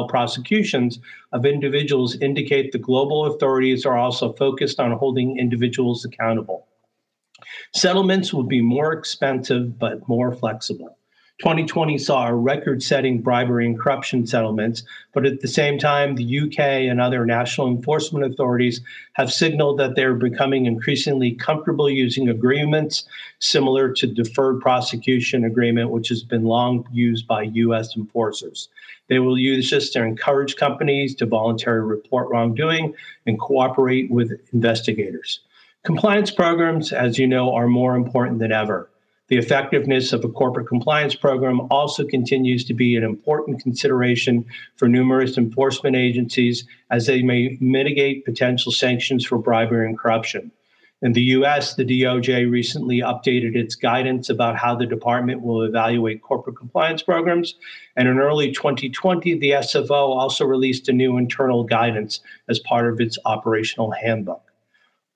prosecutions 0.09 0.99
of 1.33 1.47
individuals 1.47 2.17
indicate 2.21 2.73
the 2.73 2.79
global 2.79 3.27
authorities 3.27 3.85
are 3.85 3.97
also 3.97 4.33
focused 4.35 4.79
on 4.79 4.93
holding 4.93 5.39
individuals 5.39 6.05
accountable. 6.05 6.67
Settlements 7.75 8.33
will 8.33 8.45
be 8.45 8.61
more 8.61 8.93
expensive 8.93 9.79
but 9.79 10.07
more 10.09 10.33
flexible. 10.35 10.97
2020 11.39 11.99
saw 11.99 12.29
a 12.29 12.35
record 12.35 12.83
setting 12.83 13.21
bribery 13.21 13.67
and 13.67 13.79
corruption 13.79 14.27
settlements, 14.27 14.85
but 15.13 15.27
at 15.27 15.43
the 15.43 15.49
same 15.49 15.79
time, 15.79 16.15
the 16.15 16.41
UK 16.41 16.59
and 16.59 16.99
other 16.99 17.27
national 17.27 17.69
enforcement 17.69 18.25
authorities 18.25 18.81
have 19.13 19.31
signaled 19.31 19.79
that 19.79 19.97
they're 19.97 20.15
becoming 20.15 20.65
increasingly 20.65 21.33
comfortable 21.33 21.91
using 21.91 22.31
agreements 22.31 23.05
similar 23.39 23.93
to 23.93 24.07
deferred 24.07 24.63
prosecution 24.63 25.45
agreement, 25.45 25.91
which 25.91 26.09
has 26.09 26.23
been 26.23 26.45
long 26.45 26.89
used 26.91 27.27
by 27.27 27.43
US 27.43 27.95
enforcers. 27.99 28.71
They 29.09 29.19
will 29.19 29.39
use 29.39 29.69
this 29.69 29.91
to 29.91 30.03
encourage 30.03 30.57
companies 30.57 31.15
to 31.17 31.27
voluntarily 31.27 31.87
report 31.87 32.31
wrongdoing 32.31 32.95
and 33.27 33.39
cooperate 33.39 34.11
with 34.11 34.41
investigators. 34.55 35.41
Compliance 35.85 36.31
programs, 36.31 36.95
as 36.95 37.19
you 37.19 37.27
know, 37.27 37.55
are 37.55 37.69
more 37.69 37.95
important 37.95 38.39
than 38.39 38.53
ever. 38.53 38.89
The 39.29 39.39
effectiveness 39.39 40.13
of 40.13 40.25
a 40.25 40.29
corporate 40.29 40.69
compliance 40.69 41.17
program 41.17 41.61
also 41.71 42.05
continues 42.05 42.65
to 42.67 42.75
be 42.75 42.95
an 42.95 43.03
important 43.03 43.61
consideration 43.61 44.45
for 44.77 44.87
numerous 44.87 45.37
enforcement 45.37 45.97
agencies 45.97 46.65
as 46.91 47.07
they 47.07 47.23
may 47.23 47.59
mitigate 47.61 48.25
potential 48.25 48.71
sanctions 48.71 49.27
for 49.27 49.39
bribery 49.39 49.87
and 49.87 49.99
corruption. 49.99 50.53
In 51.03 51.13
the 51.13 51.23
US, 51.23 51.75
the 51.75 51.85
DOJ 51.85 52.51
recently 52.51 53.01
updated 53.01 53.57
its 53.57 53.75
guidance 53.75 54.31
about 54.31 54.57
how 54.57 54.75
the 54.77 54.87
department 54.87 55.43
will 55.43 55.63
evaluate 55.63 56.23
corporate 56.23 56.57
compliance 56.57 57.03
programs. 57.03 57.57
And 57.97 58.09
in 58.09 58.19
early 58.19 58.53
2020, 58.53 59.39
the 59.39 59.51
SFO 59.51 59.91
also 59.91 60.47
released 60.47 60.89
a 60.89 60.93
new 60.93 61.19
internal 61.19 61.65
guidance 61.65 62.21
as 62.49 62.61
part 62.61 62.87
of 62.87 63.01
its 63.01 63.19
operational 63.25 63.91
handbook. 63.91 64.43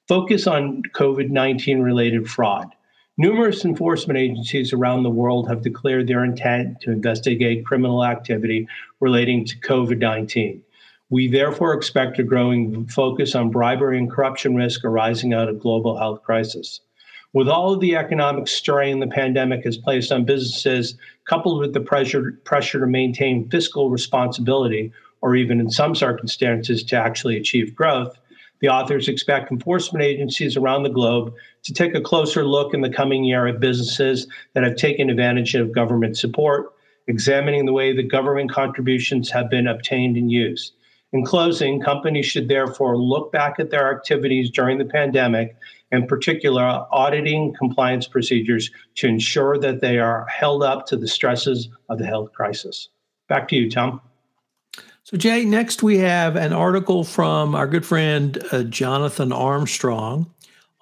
Focus 0.07 0.47
on 0.47 0.83
COVID 0.95 1.31
19 1.31 1.81
related 1.81 2.29
fraud. 2.29 2.75
Numerous 3.19 3.65
enforcement 3.65 4.19
agencies 4.19 4.73
around 4.73 5.03
the 5.03 5.11
world 5.11 5.49
have 5.49 5.63
declared 5.63 6.07
their 6.07 6.25
intent 6.25 6.81
to 6.81 6.93
investigate 6.93 7.67
criminal 7.67 8.05
activity 8.05 8.67
relating 9.01 9.45
to 9.45 9.59
COVID 9.59 9.99
19. 9.99 10.63
We 11.11 11.27
therefore 11.27 11.75
expect 11.75 12.21
a 12.21 12.23
growing 12.23 12.87
focus 12.87 13.35
on 13.35 13.51
bribery 13.51 13.99
and 13.99 14.11
corruption 14.11 14.55
risk 14.55 14.85
arising 14.85 15.35
out 15.35 15.49
of 15.49 15.59
global 15.59 15.99
health 15.99 16.23
crisis. 16.23 16.81
With 17.33 17.49
all 17.49 17.75
of 17.75 17.81
the 17.81 17.97
economic 17.97 18.49
strain 18.49 19.01
the 19.01 19.07
pandemic 19.07 19.65
has 19.65 19.77
placed 19.77 20.13
on 20.13 20.25
businesses, 20.25 20.97
coupled 21.25 21.61
with 21.61 21.75
the 21.75 21.81
pressure, 21.81 22.41
pressure 22.45 22.81
to 22.81 22.87
maintain 22.87 23.49
fiscal 23.51 23.91
responsibility, 23.91 24.93
or 25.21 25.37
even 25.37 25.61
in 25.61 25.71
some 25.71 25.95
circumstances 25.95 26.83
to 26.85 26.97
actually 26.97 27.37
achieve 27.37 27.75
growth, 27.75 28.19
the 28.61 28.69
authors 28.69 29.09
expect 29.09 29.51
enforcement 29.51 30.05
agencies 30.05 30.57
around 30.57 30.83
the 30.83 30.91
globe 30.91 31.35
to 31.63 31.73
take 31.73 31.95
a 31.95 32.01
closer 32.01 32.45
look 32.45 32.75
in 32.75 32.83
the 32.83 32.91
coming 32.91 33.25
year 33.25 33.47
at 33.47 33.61
businesses 33.61 34.27
that 34.55 34.65
have 34.65 34.77
taken 34.77 35.11
advantage 35.11 35.55
of 35.55 35.75
government 35.75 36.17
support, 36.17 36.73
examining 37.07 37.67
the 37.67 37.73
way 37.73 37.95
the 37.95 38.03
government 38.03 38.51
contributions 38.51 39.31
have 39.31 39.51
been 39.51 39.67
obtained 39.67 40.17
and 40.17 40.31
used. 40.31 40.75
In 41.13 41.25
closing, 41.25 41.81
companies 41.81 42.27
should 42.27 42.49
therefore 42.49 42.97
look 42.97 43.33
back 43.33 43.59
at 43.59 43.71
their 43.71 43.93
activities 43.93 44.49
during 44.51 44.79
the 44.79 44.85
pandemic, 44.85 45.57
in 45.91 46.07
particular, 46.07 46.87
auditing 46.93 47.53
compliance 47.59 48.07
procedures 48.07 48.71
to 48.95 49.09
ensure 49.09 49.59
that 49.59 49.81
they 49.81 49.99
are 49.99 50.25
held 50.27 50.63
up 50.63 50.87
to 50.87 50.97
the 50.97 51.09
stresses 51.09 51.69
of 51.89 51.99
the 51.99 52.07
health 52.07 52.33
crisis. 52.33 52.91
Back 53.29 53.49
to 53.49 53.57
you, 53.57 53.69
Tom. 53.69 54.01
So, 55.11 55.17
Jay, 55.17 55.45
next 55.45 55.83
we 55.83 55.99
have 55.99 56.37
an 56.37 56.53
article 56.53 57.03
from 57.03 57.57
our 57.57 57.67
good 57.67 57.85
friend 57.85 58.41
uh, 58.53 58.63
Jonathan 58.63 59.33
Armstrong 59.33 60.33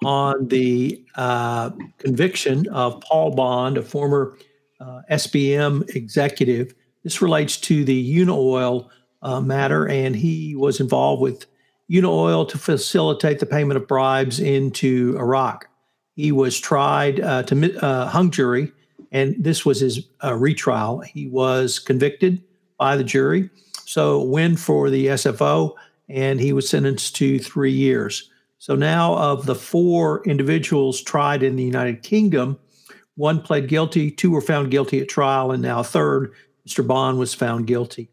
on 0.05 0.47
the 0.49 1.03
uh, 1.15 1.71
conviction 1.97 2.67
of 2.67 3.01
Paul 3.01 3.31
Bond, 3.31 3.79
a 3.79 3.81
former 3.81 4.37
uh, 4.79 5.01
SBM 5.09 5.95
executive. 5.95 6.75
This 7.03 7.23
relates 7.23 7.57
to 7.61 7.83
the 7.83 8.19
Unaoil 8.21 8.91
uh, 9.23 9.41
matter, 9.41 9.87
and 9.87 10.15
he 10.15 10.55
was 10.55 10.79
involved 10.79 11.23
with 11.23 11.47
Unaoil 11.89 12.47
to 12.49 12.59
facilitate 12.59 13.39
the 13.39 13.47
payment 13.47 13.77
of 13.77 13.87
bribes 13.87 14.39
into 14.39 15.15
Iraq. 15.17 15.67
He 16.13 16.31
was 16.31 16.59
tried 16.59 17.19
uh, 17.19 17.41
to 17.41 17.83
uh, 17.83 18.07
hung 18.07 18.29
jury, 18.29 18.71
and 19.11 19.35
this 19.39 19.65
was 19.65 19.79
his 19.79 20.07
retrial. 20.23 20.99
He 20.99 21.25
was 21.25 21.79
convicted 21.79 22.43
by 22.77 22.95
the 22.95 23.03
jury, 23.03 23.49
so 23.89 24.21
win 24.21 24.55
for 24.55 24.91
the 24.91 25.07
SFO, 25.07 25.73
and 26.07 26.39
he 26.39 26.53
was 26.53 26.69
sentenced 26.69 27.15
to 27.15 27.39
three 27.39 27.71
years. 27.71 28.29
So 28.59 28.75
now, 28.75 29.15
of 29.15 29.47
the 29.47 29.55
four 29.55 30.23
individuals 30.25 31.01
tried 31.01 31.41
in 31.41 31.55
the 31.55 31.63
United 31.63 32.03
Kingdom, 32.03 32.59
one 33.15 33.41
pled 33.41 33.67
guilty, 33.67 34.11
two 34.11 34.29
were 34.29 34.41
found 34.41 34.69
guilty 34.69 35.01
at 35.01 35.09
trial, 35.09 35.51
and 35.51 35.63
now 35.63 35.79
a 35.79 35.83
third, 35.83 36.33
Mr. 36.67 36.85
Bond 36.85 37.17
was 37.17 37.33
found 37.33 37.65
guilty. 37.65 38.11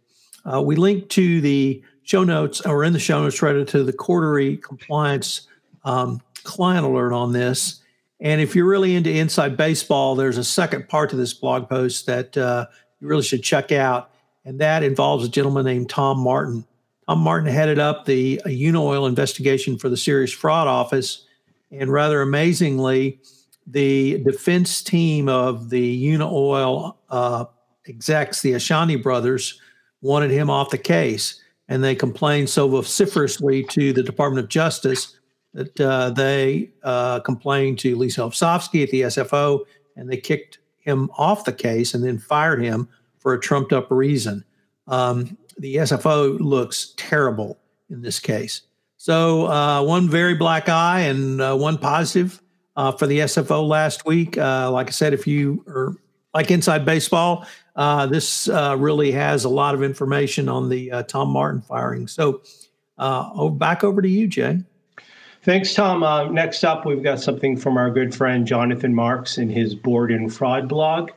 Uh, 0.50 0.62
we 0.62 0.76
link 0.76 1.10
to 1.10 1.42
the 1.42 1.84
show 2.04 2.24
notes, 2.24 2.62
or 2.62 2.82
in 2.82 2.94
the 2.94 2.98
show 2.98 3.22
notes, 3.22 3.42
right 3.42 3.68
to 3.68 3.84
the 3.84 3.92
Cordery 3.92 4.62
compliance 4.62 5.46
um, 5.84 6.22
client 6.42 6.86
alert 6.86 7.12
on 7.12 7.34
this. 7.34 7.82
And 8.18 8.40
if 8.40 8.56
you're 8.56 8.66
really 8.66 8.96
into 8.96 9.10
inside 9.10 9.58
baseball, 9.58 10.14
there's 10.14 10.38
a 10.38 10.44
second 10.44 10.88
part 10.88 11.10
to 11.10 11.16
this 11.16 11.34
blog 11.34 11.68
post 11.68 12.06
that 12.06 12.34
uh, 12.38 12.64
you 12.98 13.08
really 13.08 13.22
should 13.22 13.42
check 13.42 13.72
out, 13.72 14.10
and 14.46 14.60
that 14.60 14.82
involves 14.82 15.26
a 15.26 15.28
gentleman 15.28 15.66
named 15.66 15.90
Tom 15.90 16.18
Martin. 16.18 16.64
Tom 17.08 17.18
Martin 17.18 17.52
headed 17.52 17.78
up 17.78 18.06
the 18.06 18.40
uh, 18.46 18.48
Unaoil 18.48 19.08
investigation 19.08 19.76
for 19.76 19.88
the 19.88 19.96
Serious 19.96 20.32
Fraud 20.32 20.68
Office, 20.68 21.26
and 21.70 21.92
rather 21.92 22.22
amazingly, 22.22 23.20
the 23.66 24.22
defense 24.22 24.82
team 24.82 25.28
of 25.28 25.68
the 25.68 26.12
Unaoil 26.12 26.96
uh, 27.10 27.44
execs, 27.88 28.40
the 28.40 28.52
Ahsani 28.52 29.02
brothers, 29.02 29.60
wanted 30.00 30.30
him 30.30 30.48
off 30.48 30.70
the 30.70 30.78
case. 30.78 31.42
And 31.68 31.82
they 31.82 31.96
complained 31.96 32.48
so 32.48 32.68
vociferously 32.68 33.64
to 33.64 33.92
the 33.92 34.02
Department 34.02 34.44
of 34.44 34.48
Justice 34.48 35.18
that 35.52 35.80
uh, 35.80 36.10
they 36.10 36.70
uh, 36.84 37.18
complained 37.20 37.80
to 37.80 37.96
Lisa 37.96 38.20
Osofsky 38.20 38.84
at 38.84 38.90
the 38.90 39.02
SFO 39.02 39.64
and 39.96 40.08
they 40.08 40.16
kicked 40.16 40.58
him 40.78 41.10
off 41.18 41.44
the 41.44 41.52
case 41.52 41.94
and 41.94 42.04
then 42.04 42.18
fired 42.18 42.62
him 42.62 42.88
for 43.26 43.34
a 43.34 43.40
trumped 43.40 43.72
up 43.72 43.90
reason. 43.90 44.44
Um, 44.86 45.36
the 45.58 45.78
SFO 45.78 46.38
looks 46.38 46.94
terrible 46.96 47.58
in 47.90 48.00
this 48.00 48.20
case. 48.20 48.62
So, 48.98 49.48
uh, 49.48 49.82
one 49.82 50.08
very 50.08 50.34
black 50.34 50.68
eye 50.68 51.00
and 51.00 51.40
uh, 51.40 51.56
one 51.56 51.76
positive 51.76 52.40
uh, 52.76 52.92
for 52.92 53.08
the 53.08 53.18
SFO 53.18 53.66
last 53.66 54.06
week. 54.06 54.38
Uh, 54.38 54.70
like 54.70 54.86
I 54.86 54.90
said, 54.90 55.12
if 55.12 55.26
you 55.26 55.64
are 55.66 55.96
like 56.34 56.52
inside 56.52 56.84
baseball, 56.84 57.44
uh, 57.74 58.06
this 58.06 58.48
uh, 58.48 58.76
really 58.78 59.10
has 59.10 59.42
a 59.42 59.48
lot 59.48 59.74
of 59.74 59.82
information 59.82 60.48
on 60.48 60.68
the 60.68 61.04
Tom 61.08 61.28
Martin 61.30 61.62
firing. 61.62 62.06
So, 62.06 62.42
oh, 62.96 63.48
back 63.48 63.82
over 63.82 64.00
to 64.00 64.08
you, 64.08 64.28
Jay. 64.28 64.60
Thanks, 65.42 65.74
Tom. 65.74 66.04
Uh, 66.04 66.30
next 66.30 66.62
up, 66.62 66.86
we've 66.86 67.02
got 67.02 67.18
something 67.18 67.56
from 67.56 67.76
our 67.76 67.90
good 67.90 68.14
friend 68.14 68.46
Jonathan 68.46 68.94
Marks 68.94 69.36
in 69.36 69.50
his 69.50 69.74
Board 69.74 70.12
and 70.12 70.32
Fraud 70.32 70.68
blog. 70.68 71.10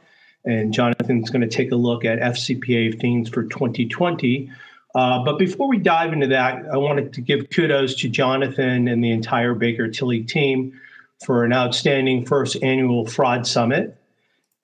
And 0.45 0.73
Jonathan's 0.73 1.30
going 1.30 1.41
to 1.41 1.47
take 1.47 1.71
a 1.71 1.75
look 1.75 2.06
at 2.06 2.19
FCPA 2.19 2.99
themes 2.99 3.30
for 3.30 3.43
2020. 3.43 4.52
Uh, 4.95 5.23
but 5.23 5.38
before 5.38 5.67
we 5.67 5.78
dive 5.78 6.13
into 6.13 6.28
that, 6.28 6.63
I 6.71 6.78
wanted 6.78 7.13
to 7.13 7.21
give 7.21 7.49
kudos 7.49 7.95
to 7.95 8.10
Jonathan 8.10 8.88
and 8.88 9.04
the 9.04 9.12
entire 9.12 9.54
Baker 9.54 9.88
Tilly 9.88 10.23
team 10.23 10.80
for 11.23 11.43
an 11.43 11.54
outstanding 11.54 12.25
first 12.25 12.62
annual 12.63 13.06
fraud 13.06 13.45
summit. 13.45 13.95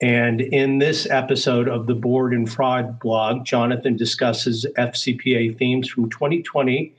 And 0.02 0.40
in 0.40 0.78
this 0.78 1.06
episode 1.08 1.68
of 1.68 1.86
the 1.86 1.94
Board 1.94 2.32
and 2.32 2.50
Fraud 2.50 2.98
blog, 2.98 3.44
Jonathan 3.44 3.96
discusses 3.96 4.66
FCPA 4.76 5.56
themes 5.56 5.88
from 5.88 6.10
2020 6.10 6.94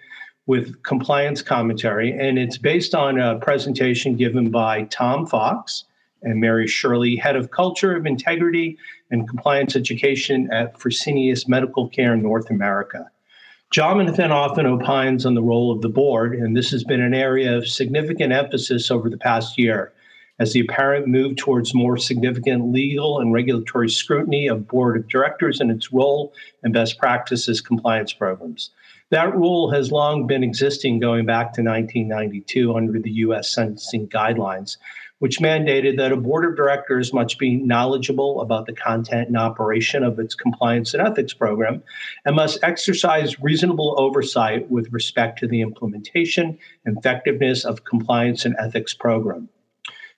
with 0.47 0.81
compliance 0.83 1.41
commentary. 1.41 2.17
And 2.17 2.39
it's 2.39 2.57
based 2.57 2.95
on 2.95 3.19
a 3.19 3.37
presentation 3.37 4.15
given 4.15 4.49
by 4.49 4.83
Tom 4.83 5.27
Fox 5.27 5.83
and 6.23 6.39
Mary 6.39 6.67
Shirley, 6.67 7.15
head 7.15 7.35
of 7.35 7.51
culture 7.51 7.95
of 7.95 8.05
integrity 8.05 8.77
and 9.11 9.27
compliance 9.27 9.75
education 9.75 10.49
at 10.51 10.79
Fresenius 10.79 11.47
Medical 11.47 11.89
Care 11.89 12.15
North 12.15 12.49
America. 12.49 13.09
Jonathan 13.71 14.31
often 14.31 14.65
opines 14.65 15.25
on 15.25 15.33
the 15.33 15.43
role 15.43 15.71
of 15.71 15.81
the 15.81 15.89
board, 15.89 16.33
and 16.33 16.55
this 16.55 16.71
has 16.71 16.83
been 16.83 17.01
an 17.01 17.13
area 17.13 17.57
of 17.57 17.67
significant 17.67 18.31
emphasis 18.31 18.89
over 18.89 19.09
the 19.09 19.17
past 19.17 19.57
year 19.57 19.93
as 20.39 20.53
the 20.53 20.61
apparent 20.61 21.07
move 21.07 21.35
towards 21.35 21.73
more 21.73 21.97
significant 21.97 22.71
legal 22.71 23.19
and 23.19 23.33
regulatory 23.33 23.89
scrutiny 23.89 24.47
of 24.47 24.67
board 24.67 24.95
of 24.95 25.07
directors 25.07 25.59
and 25.59 25.71
its 25.71 25.91
role 25.91 26.33
and 26.63 26.73
best 26.73 26.97
practices 26.97 27.59
compliance 27.59 28.13
programs. 28.13 28.69
That 29.09 29.35
rule 29.35 29.71
has 29.71 29.91
long 29.91 30.27
been 30.27 30.43
existing 30.43 30.99
going 30.99 31.25
back 31.25 31.53
to 31.53 31.61
1992 31.61 32.75
under 32.75 32.99
the 32.99 33.11
U.S. 33.11 33.49
sentencing 33.49 34.09
guidelines, 34.09 34.77
which 35.19 35.39
mandated 35.39 35.97
that 35.97 36.11
a 36.11 36.17
board 36.17 36.45
of 36.45 36.55
directors 36.55 37.13
must 37.13 37.39
be 37.39 37.55
knowledgeable 37.55 38.41
about 38.41 38.65
the 38.65 38.73
content 38.73 39.27
and 39.27 39.37
operation 39.37 40.03
of 40.03 40.19
its 40.19 40.35
compliance 40.35 40.93
and 40.93 41.05
ethics 41.05 41.33
program 41.33 41.81
and 42.25 42.35
must 42.35 42.59
exercise 42.63 43.39
reasonable 43.39 43.95
oversight 43.97 44.69
with 44.69 44.91
respect 44.91 45.39
to 45.39 45.47
the 45.47 45.61
implementation 45.61 46.57
and 46.85 46.97
effectiveness 46.97 47.65
of 47.65 47.83
compliance 47.83 48.45
and 48.45 48.55
ethics 48.59 48.93
program. 48.93 49.49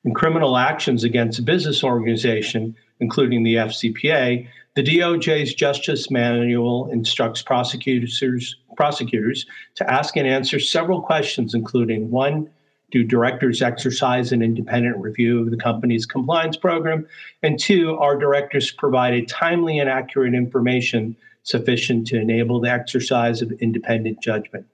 In 0.04 0.14
criminal 0.14 0.58
actions 0.58 1.04
against 1.04 1.40
a 1.40 1.44
business 1.44 1.84
organization, 1.84 2.76
including 3.00 3.44
the 3.44 3.56
FCPA, 3.56 4.48
the 4.76 4.84
DOJ's 4.84 5.54
Justice 5.54 6.10
Manual 6.10 6.90
instructs 6.92 7.42
prosecutors, 7.42 8.56
prosecutors 8.78 9.46
to 9.76 9.92
ask 9.92 10.16
and 10.16 10.28
answer 10.28 10.60
several 10.60 11.02
questions, 11.02 11.54
including 11.54 12.12
one, 12.12 12.50
do 12.92 13.04
directors 13.04 13.62
exercise 13.62 14.32
an 14.32 14.42
independent 14.42 14.98
review 14.98 15.40
of 15.40 15.52
the 15.52 15.58
company's 15.58 16.06
compliance 16.06 16.58
program? 16.58 17.08
And 17.44 17.60
two, 17.60 17.96
are 17.98 18.18
directors 18.18 18.72
provided 18.72 19.28
timely 19.28 19.80
and 19.80 19.90
accurate 19.90 20.34
information 20.34 21.16
sufficient 21.44 22.08
to 22.08 22.20
enable 22.20 22.60
the 22.60 22.72
exercise 22.72 23.42
of 23.42 23.52
independent 23.54 24.22
judgment? 24.22 24.66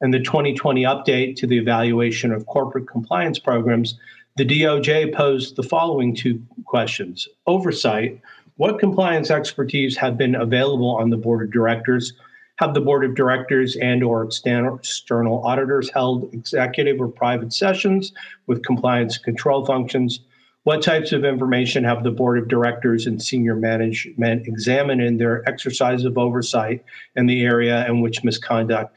And 0.00 0.12
the 0.12 0.20
2020 0.20 0.82
update 0.82 1.36
to 1.36 1.46
the 1.46 1.58
evaluation 1.58 2.32
of 2.32 2.46
corporate 2.46 2.88
compliance 2.88 3.38
programs 3.38 3.98
the 4.36 4.44
DOJ 4.44 5.14
posed 5.14 5.56
the 5.56 5.62
following 5.62 6.14
two 6.14 6.42
questions 6.66 7.26
Oversight 7.46 8.20
What 8.58 8.78
compliance 8.78 9.30
expertise 9.30 9.96
have 9.96 10.18
been 10.18 10.34
available 10.34 10.90
on 10.90 11.08
the 11.08 11.16
board 11.16 11.42
of 11.42 11.50
directors? 11.50 12.12
Have 12.58 12.72
the 12.72 12.80
board 12.80 13.04
of 13.04 13.14
directors 13.14 13.76
and 13.76 14.02
or 14.02 14.24
external 14.24 15.44
auditors 15.44 15.90
held 15.90 16.32
executive 16.32 16.98
or 16.98 17.08
private 17.08 17.52
sessions 17.52 18.12
with 18.46 18.64
compliance 18.64 19.18
control 19.18 19.66
functions? 19.66 20.20
What 20.62 20.82
types 20.82 21.12
of 21.12 21.24
information 21.24 21.84
have 21.84 22.02
the 22.02 22.10
board 22.10 22.38
of 22.38 22.48
directors 22.48 23.06
and 23.06 23.22
senior 23.22 23.54
management 23.54 24.46
examined 24.46 25.02
in 25.02 25.18
their 25.18 25.46
exercise 25.46 26.04
of 26.04 26.16
oversight 26.16 26.82
in 27.14 27.26
the 27.26 27.44
area 27.44 27.86
in 27.86 28.00
which 28.00 28.24
misconduct 28.24 28.96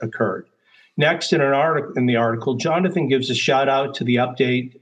occurred? 0.00 0.48
Next, 0.96 1.34
in 1.34 1.42
an 1.42 1.52
article 1.52 1.92
in 1.96 2.06
the 2.06 2.16
article, 2.16 2.54
Jonathan 2.54 3.08
gives 3.08 3.28
a 3.28 3.34
shout 3.34 3.68
out 3.68 3.94
to 3.96 4.04
the 4.04 4.16
update 4.16 4.80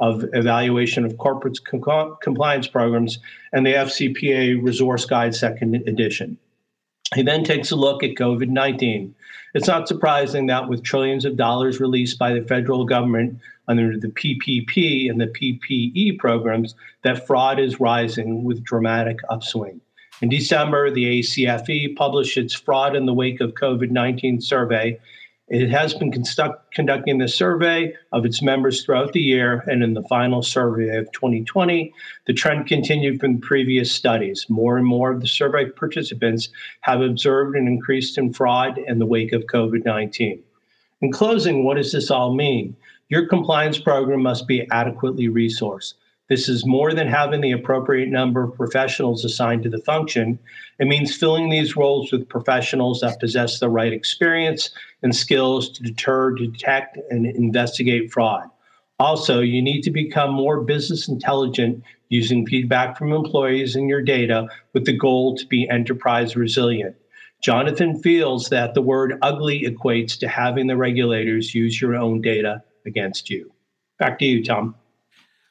of 0.00 0.24
evaluation 0.34 1.04
of 1.04 1.18
corporate 1.18 1.58
com- 1.64 2.16
compliance 2.22 2.68
programs 2.68 3.18
and 3.52 3.66
the 3.66 3.74
FCPA 3.74 4.62
Resource 4.62 5.04
Guide 5.04 5.34
Second 5.34 5.74
Edition. 5.88 6.38
He 7.14 7.22
then 7.22 7.42
takes 7.42 7.70
a 7.70 7.76
look 7.76 8.04
at 8.04 8.14
COVID 8.14 8.48
19. 8.48 9.14
It's 9.54 9.66
not 9.66 9.88
surprising 9.88 10.46
that 10.46 10.68
with 10.68 10.84
trillions 10.84 11.24
of 11.24 11.36
dollars 11.36 11.80
released 11.80 12.18
by 12.18 12.32
the 12.32 12.42
federal 12.42 12.84
government 12.84 13.40
under 13.66 13.98
the 13.98 14.08
PPP 14.08 15.10
and 15.10 15.20
the 15.20 15.26
PPE 15.26 16.18
programs, 16.18 16.74
that 17.02 17.26
fraud 17.26 17.58
is 17.58 17.80
rising 17.80 18.44
with 18.44 18.62
dramatic 18.62 19.18
upswing. 19.28 19.80
In 20.22 20.28
December, 20.28 20.90
the 20.90 21.20
ACFE 21.20 21.96
published 21.96 22.36
its 22.36 22.54
Fraud 22.54 22.94
in 22.94 23.06
the 23.06 23.14
Wake 23.14 23.40
of 23.40 23.54
COVID 23.54 23.90
19 23.90 24.40
survey. 24.40 24.98
It 25.50 25.68
has 25.70 25.94
been 25.94 26.12
conduct, 26.12 26.72
conducting 26.72 27.18
the 27.18 27.26
survey 27.26 27.92
of 28.12 28.24
its 28.24 28.40
members 28.40 28.84
throughout 28.84 29.12
the 29.12 29.20
year, 29.20 29.64
and 29.66 29.82
in 29.82 29.94
the 29.94 30.04
final 30.04 30.42
survey 30.42 30.96
of 30.96 31.10
2020, 31.10 31.92
the 32.26 32.32
trend 32.32 32.68
continued 32.68 33.18
from 33.18 33.40
previous 33.40 33.90
studies. 33.90 34.46
More 34.48 34.78
and 34.78 34.86
more 34.86 35.10
of 35.10 35.20
the 35.20 35.26
survey 35.26 35.68
participants 35.68 36.50
have 36.82 37.00
observed 37.00 37.56
an 37.56 37.66
increase 37.66 38.16
in 38.16 38.32
fraud 38.32 38.78
in 38.78 39.00
the 39.00 39.06
wake 39.06 39.32
of 39.32 39.42
COVID 39.46 39.84
19. 39.84 40.40
In 41.02 41.10
closing, 41.10 41.64
what 41.64 41.78
does 41.78 41.90
this 41.90 42.12
all 42.12 42.32
mean? 42.32 42.76
Your 43.08 43.26
compliance 43.26 43.78
program 43.80 44.22
must 44.22 44.46
be 44.46 44.68
adequately 44.70 45.26
resourced. 45.26 45.94
This 46.30 46.48
is 46.48 46.64
more 46.64 46.94
than 46.94 47.08
having 47.08 47.40
the 47.40 47.50
appropriate 47.50 48.08
number 48.08 48.44
of 48.44 48.54
professionals 48.54 49.24
assigned 49.24 49.64
to 49.64 49.68
the 49.68 49.82
function. 49.82 50.38
It 50.78 50.86
means 50.86 51.16
filling 51.16 51.50
these 51.50 51.76
roles 51.76 52.12
with 52.12 52.28
professionals 52.28 53.00
that 53.00 53.18
possess 53.18 53.58
the 53.58 53.68
right 53.68 53.92
experience 53.92 54.70
and 55.02 55.14
skills 55.14 55.70
to 55.72 55.82
deter, 55.82 56.30
detect, 56.30 56.98
and 57.10 57.26
investigate 57.26 58.12
fraud. 58.12 58.48
Also, 59.00 59.40
you 59.40 59.60
need 59.60 59.82
to 59.82 59.90
become 59.90 60.32
more 60.32 60.60
business 60.60 61.08
intelligent 61.08 61.82
using 62.10 62.46
feedback 62.46 62.96
from 62.96 63.12
employees 63.12 63.74
and 63.74 63.88
your 63.88 64.02
data 64.02 64.46
with 64.72 64.84
the 64.86 64.96
goal 64.96 65.36
to 65.36 65.44
be 65.46 65.68
enterprise 65.68 66.36
resilient. 66.36 66.94
Jonathan 67.42 68.00
feels 68.00 68.50
that 68.50 68.74
the 68.74 68.82
word 68.82 69.18
ugly 69.22 69.62
equates 69.62 70.16
to 70.18 70.28
having 70.28 70.68
the 70.68 70.76
regulators 70.76 71.56
use 71.56 71.80
your 71.80 71.96
own 71.96 72.20
data 72.20 72.62
against 72.86 73.30
you. 73.30 73.50
Back 73.98 74.20
to 74.20 74.26
you, 74.26 74.44
Tom. 74.44 74.76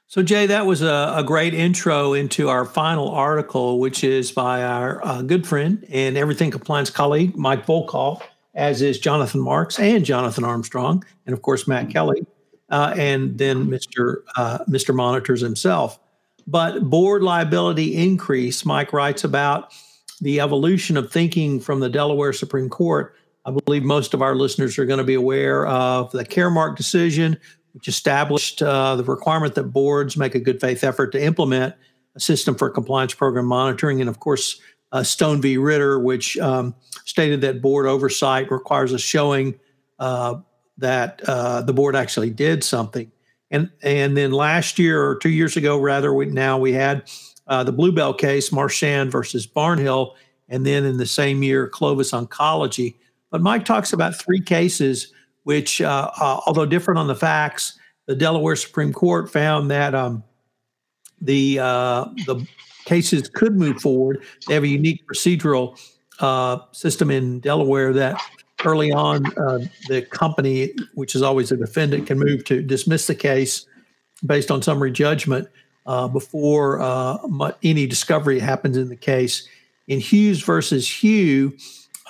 So, 0.10 0.24
Jay, 0.24 0.48
that 0.48 0.66
was 0.66 0.82
a, 0.82 1.14
a, 1.18 1.24
great 1.24 1.54
intro 1.54 2.14
into 2.14 2.50
our 2.50 2.66
final 2.66 3.10
article, 3.10 3.78
which 3.78 4.04
is 4.04 4.32
by 4.32 4.64
our 4.64 5.06
uh, 5.06 5.22
good 5.22 5.46
friend 5.46 5.86
and 5.88 6.18
everything 6.18 6.50
compliance 6.50 6.90
colleague, 6.90 7.38
Mike 7.38 7.64
Volkov, 7.68 8.24
as 8.56 8.82
is 8.82 8.98
Jonathan 8.98 9.40
Marks 9.40 9.78
and 9.78 10.04
Jonathan 10.04 10.44
Armstrong, 10.44 11.06
and 11.28 11.34
of 11.34 11.44
course, 11.44 11.68
Matt 11.68 11.92
Kelly, 11.92 12.26
uh, 12.72 12.96
and 12.98 13.38
then 13.38 13.68
Mr. 13.68 14.24
Uh, 14.36 14.58
Mr. 14.68 14.96
Monitors 14.96 15.42
himself. 15.42 16.00
But 16.48 16.90
board 16.90 17.22
liability 17.22 17.96
increase, 17.96 18.66
Mike 18.66 18.92
writes 18.92 19.24
about 19.24 19.72
the 20.22 20.40
evolution 20.40 20.98
of 20.98 21.12
thinking 21.12 21.60
from 21.60 21.82
the 21.82 21.90
Delaware 21.90 22.34
Supreme 22.34 22.68
Court. 22.68 23.16
I 23.46 23.52
believe 23.52 23.84
most 23.84 24.16
of 24.16 24.24
our 24.24 24.34
listeners 24.34 24.80
are 24.80 24.86
going 24.86 24.98
to 24.98 25.04
be 25.04 25.14
aware 25.14 25.68
of 25.68 26.12
the 26.12 26.26
Caremark 26.26 26.78
decision, 26.78 27.38
which 27.74 27.88
established 27.88 28.62
uh, 28.62 28.96
the 28.96 29.04
requirement 29.04 29.56
that 29.56 29.64
boards 29.64 30.18
make 30.18 30.36
a 30.36 30.40
good 30.40 30.60
faith 30.60 30.84
effort 30.84 31.12
to 31.12 31.24
implement 31.24 31.76
a 32.16 32.20
system 32.20 32.56
for 32.56 32.70
compliance 32.70 33.14
program 33.14 33.46
monitoring. 33.46 34.02
And 34.02 34.10
of 34.10 34.20
course, 34.20 34.60
uh, 34.92 35.04
Stone 35.04 35.42
v. 35.42 35.58
Ritter, 35.58 36.00
which 36.00 36.38
um, 36.40 36.76
stated 37.06 37.42
that 37.42 37.62
board 37.62 37.86
oversight 37.86 38.52
requires 38.52 38.92
a 38.92 39.00
showing 39.00 39.60
uh, 40.00 40.36
that 40.78 41.22
uh, 41.28 41.62
the 41.62 41.74
board 41.74 41.96
actually 41.96 42.32
did 42.32 42.64
something. 42.64 43.12
And, 43.52 43.70
and 43.82 44.16
then 44.16 44.32
last 44.32 44.80
year, 44.80 45.04
or 45.04 45.16
two 45.16 45.30
years 45.30 45.58
ago, 45.58 45.78
rather, 45.80 46.14
we, 46.14 46.26
now 46.28 46.58
we 46.58 46.74
had 46.74 47.10
uh, 47.48 47.64
the 47.64 47.72
Bluebell 47.72 48.14
case, 48.14 48.52
Marchand 48.52 49.12
versus 49.12 49.48
Barnhill, 49.48 50.14
and 50.48 50.66
then 50.66 50.86
in 50.86 50.98
the 50.98 51.06
same 51.06 51.44
year, 51.44 51.68
Clovis 51.68 52.12
Oncology. 52.12 52.96
But 53.32 53.42
Mike 53.42 53.66
talks 53.66 53.94
about 53.94 54.16
three 54.16 54.42
cases 54.42 55.14
which, 55.50 55.82
uh, 55.82 56.12
uh, 56.22 56.40
although 56.46 56.68
different 56.68 57.00
on 57.00 57.08
the 57.08 57.16
facts, 57.16 57.80
the 58.06 58.14
Delaware 58.14 58.56
Supreme 58.56 58.94
Court 58.94 59.32
found 59.32 59.72
that 59.72 59.96
um, 59.96 60.24
the 61.22 61.58
uh, 61.58 62.06
the 62.28 62.48
cases 62.86 63.28
could 63.30 63.58
move 63.58 63.82
forward. 63.82 64.22
They 64.48 64.54
have 64.54 64.62
a 64.62 64.68
unique 64.68 65.02
procedural 65.08 65.76
uh, 66.20 66.60
system 66.72 67.10
in 67.10 67.40
Delaware 67.40 67.94
that 67.94 68.22
early 68.64 68.92
on 68.92 69.26
uh, 69.26 69.66
the 69.88 70.04
company, 70.04 70.72
which 70.94 71.16
is 71.16 71.24
always 71.24 71.52
a 71.52 71.58
defendant, 71.58 72.06
can 72.06 72.20
move 72.20 72.46
to 72.46 72.62
dismiss 72.62 73.08
the 73.08 73.16
case 73.16 73.66
based 74.24 74.52
on 74.52 74.62
summary 74.62 74.92
judgment 74.92 75.50
before 76.14 76.80
any 77.64 77.88
discovery 77.88 78.38
happens 78.38 78.78
in 78.78 78.90
the 78.90 78.96
case. 78.96 79.50
In 79.88 80.00
Hughes 80.00 80.44
versus 80.44 80.88
Hu, 81.02 81.58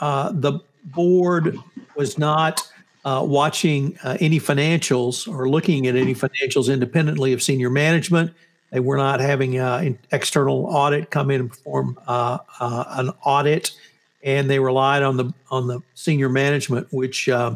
the 0.02 0.60
board 0.94 1.58
was 1.96 2.18
not 2.18 2.70
uh, 3.10 3.24
watching 3.24 3.98
uh, 4.04 4.16
any 4.20 4.40
financials 4.40 5.28
or 5.28 5.50
looking 5.50 5.88
at 5.88 5.96
any 5.96 6.14
financials 6.14 6.72
independently 6.72 7.34
of 7.34 7.42
senior 7.42 7.72
management. 7.72 8.32
They 8.72 8.82
were 8.82 8.98
not 8.98 9.20
having 9.20 9.58
an 9.58 9.98
external 10.12 10.68
audit 10.68 11.10
come 11.10 11.32
in 11.32 11.42
and 11.42 11.50
perform 11.50 11.98
uh, 12.08 12.38
uh, 12.60 12.84
an 12.90 13.10
audit, 13.26 13.72
and 14.24 14.48
they 14.48 14.60
relied 14.60 15.02
on 15.02 15.18
the 15.18 15.34
on 15.50 15.66
the 15.66 15.82
senior 15.96 16.30
management, 16.30 16.86
which 16.92 17.28
uh, 17.28 17.56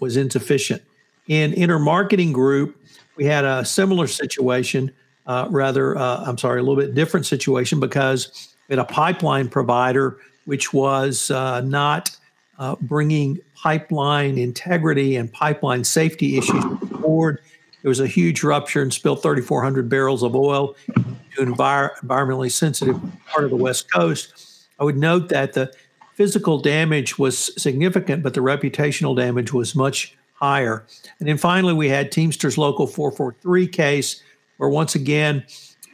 was 0.00 0.16
insufficient. 0.16 0.80
In 1.28 1.52
intermarketing 1.52 2.32
group, 2.32 2.82
we 3.16 3.26
had 3.26 3.44
a 3.44 3.62
similar 3.62 4.06
situation. 4.06 4.90
rather, 5.26 5.98
I'm 5.98 6.38
sorry, 6.38 6.60
a 6.60 6.62
little 6.62 6.82
bit 6.82 6.94
different 6.94 7.26
situation 7.26 7.78
because 7.78 8.54
we 8.68 8.72
had 8.74 8.78
a 8.78 8.90
pipeline 8.90 9.50
provider 9.50 10.16
which 10.46 10.72
was 10.72 11.28
not 11.28 12.10
uh, 12.58 12.76
bringing 12.82 13.38
pipeline 13.64 14.36
integrity 14.36 15.16
and 15.16 15.32
pipeline 15.32 15.82
safety 15.82 16.36
issues 16.36 16.62
forward. 17.00 17.40
There 17.80 17.88
was 17.88 17.98
a 17.98 18.06
huge 18.06 18.42
rupture 18.42 18.82
and 18.82 18.92
spilled 18.92 19.22
3,400 19.22 19.88
barrels 19.88 20.22
of 20.22 20.36
oil 20.36 20.76
to 20.94 21.42
an 21.42 21.54
envir- 21.54 21.94
environmentally 21.96 22.52
sensitive 22.52 23.00
part 23.26 23.44
of 23.44 23.50
the 23.50 23.56
West 23.56 23.90
Coast. 23.90 24.66
I 24.78 24.84
would 24.84 24.98
note 24.98 25.30
that 25.30 25.54
the 25.54 25.72
physical 26.12 26.58
damage 26.58 27.18
was 27.18 27.50
significant, 27.60 28.22
but 28.22 28.34
the 28.34 28.40
reputational 28.40 29.16
damage 29.16 29.54
was 29.54 29.74
much 29.74 30.14
higher. 30.34 30.84
And 31.18 31.26
then 31.26 31.38
finally, 31.38 31.72
we 31.72 31.88
had 31.88 32.12
Teamsters 32.12 32.58
Local 32.58 32.86
443 32.86 33.66
case, 33.68 34.22
where 34.58 34.68
once 34.68 34.94
again, 34.94 35.42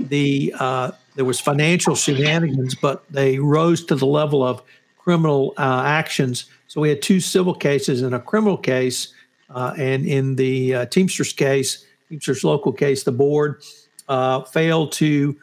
the 0.00 0.52
uh, 0.58 0.90
there 1.14 1.24
was 1.24 1.38
financial 1.38 1.94
shenanigans, 1.94 2.74
but 2.74 3.04
they 3.12 3.38
rose 3.38 3.84
to 3.84 3.94
the 3.94 4.06
level 4.06 4.42
of 4.42 4.60
criminal 4.98 5.54
uh, 5.56 5.82
actions. 5.84 6.46
So 6.70 6.80
we 6.80 6.88
had 6.88 7.02
two 7.02 7.18
civil 7.18 7.52
cases 7.52 8.02
and 8.02 8.14
a 8.14 8.20
criminal 8.20 8.56
case. 8.56 9.12
Uh, 9.52 9.74
and 9.76 10.06
in 10.06 10.36
the 10.36 10.72
uh, 10.76 10.86
Teamsters 10.86 11.32
case, 11.32 11.84
Teamsters 12.08 12.44
local 12.44 12.72
case, 12.72 13.02
the 13.02 13.10
board 13.10 13.64
uh, 14.08 14.42
failed 14.42 14.92
to, 14.92 15.36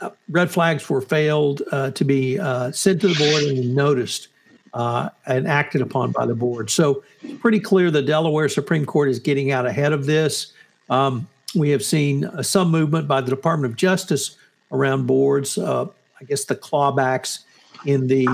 uh, 0.00 0.08
red 0.30 0.50
flags 0.50 0.88
were 0.88 1.02
failed 1.02 1.60
uh, 1.70 1.90
to 1.90 2.02
be 2.02 2.36
sent 2.72 3.02
to 3.02 3.08
the 3.08 3.14
board 3.14 3.42
and 3.42 3.74
noticed 3.74 4.28
and 4.72 5.46
acted 5.46 5.82
upon 5.82 6.12
by 6.12 6.24
the 6.24 6.34
board. 6.34 6.70
So 6.70 7.04
it's 7.20 7.38
pretty 7.42 7.60
clear 7.60 7.90
the 7.90 8.00
Delaware 8.00 8.48
Supreme 8.48 8.86
Court 8.86 9.10
is 9.10 9.18
getting 9.18 9.52
out 9.52 9.66
ahead 9.66 9.92
of 9.92 10.06
this. 10.06 10.54
Um, 10.88 11.28
we 11.54 11.68
have 11.68 11.84
seen 11.84 12.26
some 12.42 12.70
movement 12.70 13.06
by 13.06 13.20
the 13.20 13.28
Department 13.28 13.70
of 13.70 13.76
Justice 13.76 14.38
around 14.72 15.06
boards. 15.06 15.58
I 15.58 15.88
guess 16.26 16.46
the 16.46 16.56
clawbacks 16.56 17.40
in 17.84 18.06
the 18.06 18.26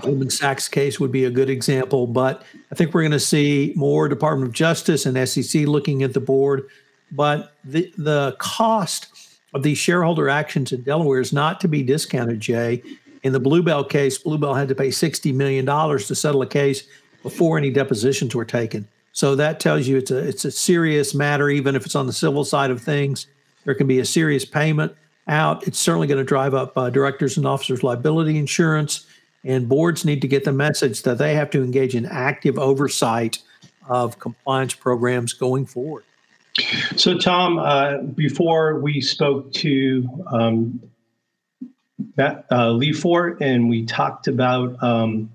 Goldman 0.00 0.30
Sachs 0.30 0.68
case 0.68 0.98
would 1.00 1.12
be 1.12 1.24
a 1.24 1.30
good 1.30 1.50
example, 1.50 2.06
but 2.06 2.44
I 2.70 2.74
think 2.74 2.94
we're 2.94 3.02
going 3.02 3.12
to 3.12 3.20
see 3.20 3.72
more 3.76 4.08
Department 4.08 4.48
of 4.48 4.54
Justice 4.54 5.06
and 5.06 5.28
SEC 5.28 5.66
looking 5.66 6.02
at 6.02 6.14
the 6.14 6.20
board. 6.20 6.68
But 7.12 7.54
the 7.64 7.92
the 7.98 8.36
cost 8.38 9.08
of 9.52 9.62
these 9.62 9.78
shareholder 9.78 10.28
actions 10.28 10.72
in 10.72 10.82
Delaware 10.82 11.20
is 11.20 11.32
not 11.32 11.60
to 11.60 11.68
be 11.68 11.82
discounted, 11.82 12.40
Jay. 12.40 12.82
In 13.22 13.32
the 13.32 13.40
Bluebell 13.40 13.84
case, 13.84 14.16
Bluebell 14.16 14.54
had 14.54 14.68
to 14.68 14.74
pay 14.74 14.88
$60 14.88 15.34
million 15.34 15.66
to 15.66 16.14
settle 16.14 16.40
a 16.42 16.46
case 16.46 16.84
before 17.22 17.58
any 17.58 17.70
depositions 17.70 18.34
were 18.34 18.44
taken. 18.44 18.88
So 19.12 19.34
that 19.36 19.60
tells 19.60 19.86
you 19.86 19.98
it's 19.98 20.10
a 20.10 20.18
it's 20.18 20.44
a 20.44 20.50
serious 20.50 21.14
matter, 21.14 21.50
even 21.50 21.74
if 21.74 21.84
it's 21.84 21.96
on 21.96 22.06
the 22.06 22.12
civil 22.12 22.44
side 22.44 22.70
of 22.70 22.80
things. 22.80 23.26
There 23.64 23.74
can 23.74 23.86
be 23.86 23.98
a 23.98 24.04
serious 24.04 24.44
payment 24.44 24.94
out. 25.28 25.66
It's 25.66 25.78
certainly 25.78 26.06
going 26.06 26.18
to 26.18 26.24
drive 26.24 26.54
up 26.54 26.78
uh, 26.78 26.90
directors 26.90 27.36
and 27.36 27.46
officers' 27.46 27.82
liability 27.82 28.38
insurance. 28.38 29.06
And 29.44 29.68
boards 29.68 30.04
need 30.04 30.20
to 30.22 30.28
get 30.28 30.44
the 30.44 30.52
message 30.52 31.02
that 31.02 31.18
they 31.18 31.34
have 31.34 31.50
to 31.50 31.62
engage 31.62 31.94
in 31.94 32.06
active 32.06 32.58
oversight 32.58 33.38
of 33.88 34.18
compliance 34.18 34.74
programs 34.74 35.32
going 35.32 35.66
forward. 35.66 36.04
So, 36.96 37.16
Tom, 37.16 37.58
uh, 37.58 37.98
before 37.98 38.80
we 38.80 39.00
spoke 39.00 39.52
to 39.54 40.06
um, 40.30 40.80
Matt, 42.16 42.44
uh, 42.50 42.68
Lefort 42.68 43.40
and 43.40 43.68
we 43.68 43.86
talked 43.86 44.26
about 44.28 44.82
um, 44.82 45.30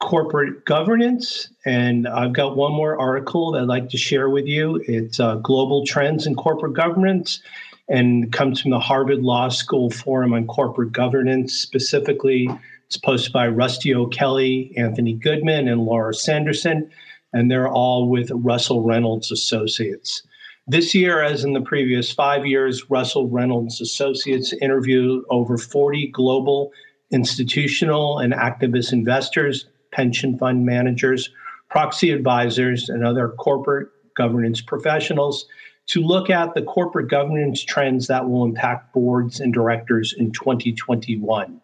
corporate 0.00 0.64
governance. 0.64 1.48
And 1.64 2.08
I've 2.08 2.32
got 2.32 2.56
one 2.56 2.72
more 2.72 2.98
article 2.98 3.52
that 3.52 3.62
I'd 3.62 3.68
like 3.68 3.88
to 3.90 3.96
share 3.98 4.28
with 4.28 4.46
you. 4.46 4.82
It's 4.86 5.20
uh, 5.20 5.36
Global 5.36 5.86
Trends 5.86 6.26
in 6.26 6.34
Corporate 6.34 6.74
Governance 6.74 7.40
and 7.88 8.32
comes 8.32 8.60
from 8.60 8.72
the 8.72 8.80
Harvard 8.80 9.22
Law 9.22 9.48
School 9.48 9.90
Forum 9.90 10.32
on 10.32 10.46
Corporate 10.46 10.92
Governance, 10.92 11.54
specifically 11.54 12.48
it's 12.92 12.98
posted 12.98 13.32
by 13.32 13.48
Rusty 13.48 13.94
O'Kelley, 13.94 14.74
Anthony 14.76 15.14
Goodman, 15.14 15.66
and 15.66 15.86
Laura 15.86 16.12
Sanderson, 16.12 16.90
and 17.32 17.50
they're 17.50 17.66
all 17.66 18.06
with 18.10 18.30
Russell 18.34 18.82
Reynolds 18.82 19.32
Associates. 19.32 20.22
This 20.66 20.94
year, 20.94 21.22
as 21.22 21.42
in 21.42 21.54
the 21.54 21.62
previous 21.62 22.12
five 22.12 22.44
years, 22.44 22.90
Russell 22.90 23.30
Reynolds 23.30 23.80
Associates 23.80 24.52
interviewed 24.60 25.24
over 25.30 25.56
40 25.56 26.08
global 26.08 26.70
institutional 27.10 28.18
and 28.18 28.34
activist 28.34 28.92
investors, 28.92 29.64
pension 29.90 30.36
fund 30.36 30.66
managers, 30.66 31.30
proxy 31.70 32.10
advisors, 32.10 32.90
and 32.90 33.06
other 33.06 33.30
corporate 33.38 33.88
governance 34.18 34.60
professionals 34.60 35.46
to 35.86 36.02
look 36.02 36.28
at 36.28 36.52
the 36.52 36.60
corporate 36.60 37.08
governance 37.08 37.64
trends 37.64 38.08
that 38.08 38.28
will 38.28 38.44
impact 38.44 38.92
boards 38.92 39.40
and 39.40 39.54
directors 39.54 40.12
in 40.12 40.30
2021. 40.30 41.58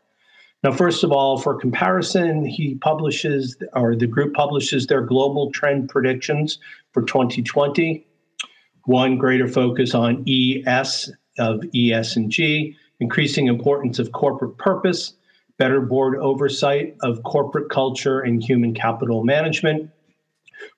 Now, 0.64 0.72
first 0.72 1.04
of 1.04 1.12
all, 1.12 1.38
for 1.38 1.54
comparison, 1.54 2.44
he 2.44 2.74
publishes, 2.74 3.56
or 3.74 3.94
the 3.94 4.08
group 4.08 4.34
publishes 4.34 4.86
their 4.86 5.02
global 5.02 5.52
trend 5.52 5.88
predictions 5.88 6.58
for 6.92 7.02
2020. 7.02 8.04
One, 8.84 9.18
greater 9.18 9.46
focus 9.46 9.94
on 9.94 10.24
ES 10.28 11.12
of 11.38 11.62
ES 11.74 12.16
and 12.16 12.30
G, 12.30 12.76
increasing 12.98 13.46
importance 13.46 14.00
of 14.00 14.10
corporate 14.10 14.58
purpose, 14.58 15.12
better 15.58 15.80
board 15.80 16.16
oversight 16.18 16.96
of 17.02 17.22
corporate 17.22 17.70
culture 17.70 18.20
and 18.20 18.42
human 18.42 18.74
capital 18.74 19.22
management, 19.22 19.90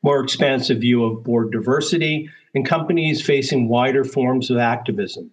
more 0.03 0.23
expansive 0.23 0.81
view 0.81 1.05
of 1.05 1.25
board 1.25 1.53
diversity, 1.53 2.29
and 2.55 2.66
companies 2.66 3.23
facing 3.23 3.69
wider 3.69 4.05
forms 4.05 4.51
of 4.51 4.59
activism. 4.59 5.31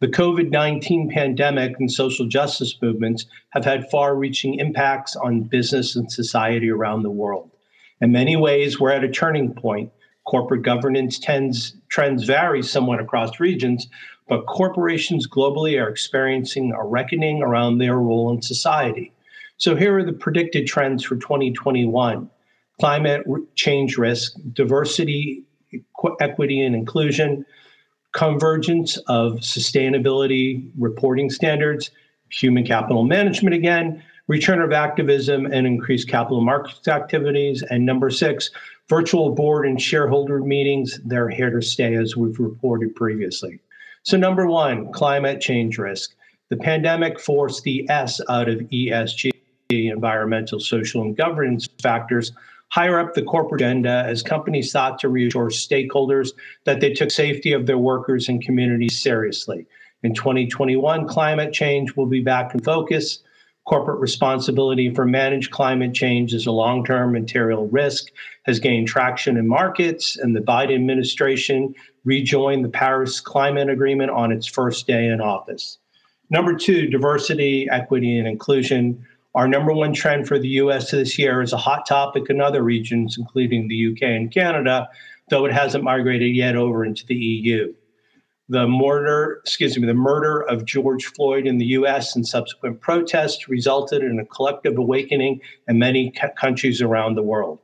The 0.00 0.08
COVID 0.08 0.50
19 0.50 1.10
pandemic 1.10 1.74
and 1.80 1.90
social 1.90 2.26
justice 2.26 2.76
movements 2.80 3.26
have 3.50 3.64
had 3.64 3.90
far 3.90 4.14
reaching 4.14 4.60
impacts 4.60 5.16
on 5.16 5.42
business 5.42 5.96
and 5.96 6.10
society 6.10 6.70
around 6.70 7.02
the 7.02 7.10
world. 7.10 7.50
In 8.00 8.12
many 8.12 8.36
ways, 8.36 8.78
we're 8.78 8.92
at 8.92 9.02
a 9.02 9.10
turning 9.10 9.54
point. 9.54 9.90
Corporate 10.24 10.62
governance 10.62 11.18
tends, 11.18 11.74
trends 11.88 12.24
vary 12.24 12.62
somewhat 12.62 13.00
across 13.00 13.40
regions, 13.40 13.88
but 14.28 14.46
corporations 14.46 15.26
globally 15.26 15.82
are 15.82 15.88
experiencing 15.88 16.72
a 16.72 16.84
reckoning 16.84 17.42
around 17.42 17.78
their 17.78 17.96
role 17.96 18.32
in 18.32 18.40
society. 18.40 19.12
So 19.56 19.74
here 19.74 19.98
are 19.98 20.04
the 20.04 20.12
predicted 20.12 20.68
trends 20.68 21.02
for 21.02 21.16
2021 21.16 22.30
climate 22.78 23.26
change 23.56 23.98
risk, 23.98 24.34
diversity, 24.52 25.42
equity, 26.20 26.62
and 26.62 26.76
inclusion, 26.76 27.44
convergence 28.18 28.96
of 29.06 29.34
sustainability 29.34 30.72
reporting 30.76 31.30
standards, 31.30 31.92
human 32.32 32.66
capital 32.66 33.04
management 33.04 33.54
again, 33.54 34.02
return 34.26 34.60
of 34.60 34.72
activism 34.72 35.46
and 35.46 35.68
increased 35.68 36.08
capital 36.08 36.40
markets 36.40 36.88
activities, 36.88 37.62
and 37.70 37.86
number 37.86 38.10
six, 38.10 38.50
virtual 38.88 39.36
board 39.36 39.66
and 39.66 39.80
shareholder 39.80 40.40
meetings. 40.40 40.98
They're 41.04 41.28
here 41.28 41.50
to 41.50 41.62
stay, 41.62 41.94
as 41.94 42.16
we've 42.16 42.40
reported 42.40 42.96
previously. 42.96 43.60
So, 44.02 44.16
number 44.16 44.48
one, 44.48 44.92
climate 44.92 45.40
change 45.40 45.78
risk. 45.78 46.16
The 46.48 46.56
pandemic 46.56 47.20
forced 47.20 47.62
the 47.62 47.88
S 47.88 48.20
out 48.28 48.48
of 48.48 48.58
ESG, 48.58 49.30
environmental, 49.70 50.58
social, 50.58 51.02
and 51.02 51.16
governance 51.16 51.68
factors, 51.80 52.32
higher 52.70 52.98
up 52.98 53.14
the 53.14 53.22
corporate 53.22 53.62
agenda 53.62 54.04
as 54.06 54.22
companies 54.22 54.70
sought 54.70 54.98
to 55.00 55.08
reassure 55.08 55.48
stakeholders 55.48 56.30
that 56.64 56.80
they 56.80 56.92
took 56.92 57.10
safety 57.10 57.52
of 57.52 57.66
their 57.66 57.78
workers 57.78 58.28
and 58.28 58.42
communities 58.42 59.00
seriously. 59.00 59.66
In 60.02 60.14
2021, 60.14 61.08
climate 61.08 61.52
change 61.52 61.96
will 61.96 62.06
be 62.06 62.20
back 62.20 62.54
in 62.54 62.60
focus. 62.60 63.20
Corporate 63.66 64.00
responsibility 64.00 64.94
for 64.94 65.04
managed 65.04 65.50
climate 65.50 65.92
change 65.92 66.32
as 66.32 66.46
a 66.46 66.52
long 66.52 66.84
term 66.84 67.12
material 67.12 67.68
risk 67.68 68.06
has 68.44 68.60
gained 68.60 68.88
traction 68.88 69.36
in 69.36 69.46
markets, 69.46 70.16
and 70.16 70.34
the 70.34 70.40
Biden 70.40 70.74
administration 70.74 71.74
rejoined 72.04 72.64
the 72.64 72.70
Paris 72.70 73.20
Climate 73.20 73.68
Agreement 73.68 74.10
on 74.10 74.32
its 74.32 74.46
first 74.46 74.86
day 74.86 75.08
in 75.08 75.20
office. 75.20 75.78
Number 76.30 76.54
two, 76.54 76.86
diversity, 76.88 77.68
equity, 77.70 78.18
and 78.18 78.28
inclusion. 78.28 79.04
Our 79.38 79.46
number 79.46 79.72
one 79.72 79.92
trend 79.92 80.26
for 80.26 80.36
the 80.36 80.48
US 80.62 80.90
this 80.90 81.16
year 81.16 81.40
is 81.42 81.52
a 81.52 81.56
hot 81.56 81.86
topic 81.86 82.24
in 82.28 82.40
other 82.40 82.64
regions, 82.64 83.16
including 83.16 83.68
the 83.68 83.92
UK 83.92 84.02
and 84.02 84.34
Canada, 84.34 84.88
though 85.30 85.44
it 85.44 85.52
hasn't 85.52 85.84
migrated 85.84 86.34
yet 86.34 86.56
over 86.56 86.84
into 86.84 87.06
the 87.06 87.14
EU. 87.14 87.72
The 88.48 88.66
murder, 88.66 89.38
excuse 89.44 89.78
me, 89.78 89.86
the 89.86 89.94
murder 89.94 90.42
of 90.42 90.64
George 90.64 91.06
Floyd 91.06 91.46
in 91.46 91.58
the 91.58 91.66
US 91.66 92.16
and 92.16 92.26
subsequent 92.26 92.80
protests 92.80 93.48
resulted 93.48 94.02
in 94.02 94.18
a 94.18 94.26
collective 94.26 94.76
awakening 94.76 95.40
in 95.68 95.78
many 95.78 96.12
countries 96.36 96.82
around 96.82 97.14
the 97.14 97.22
world. 97.22 97.60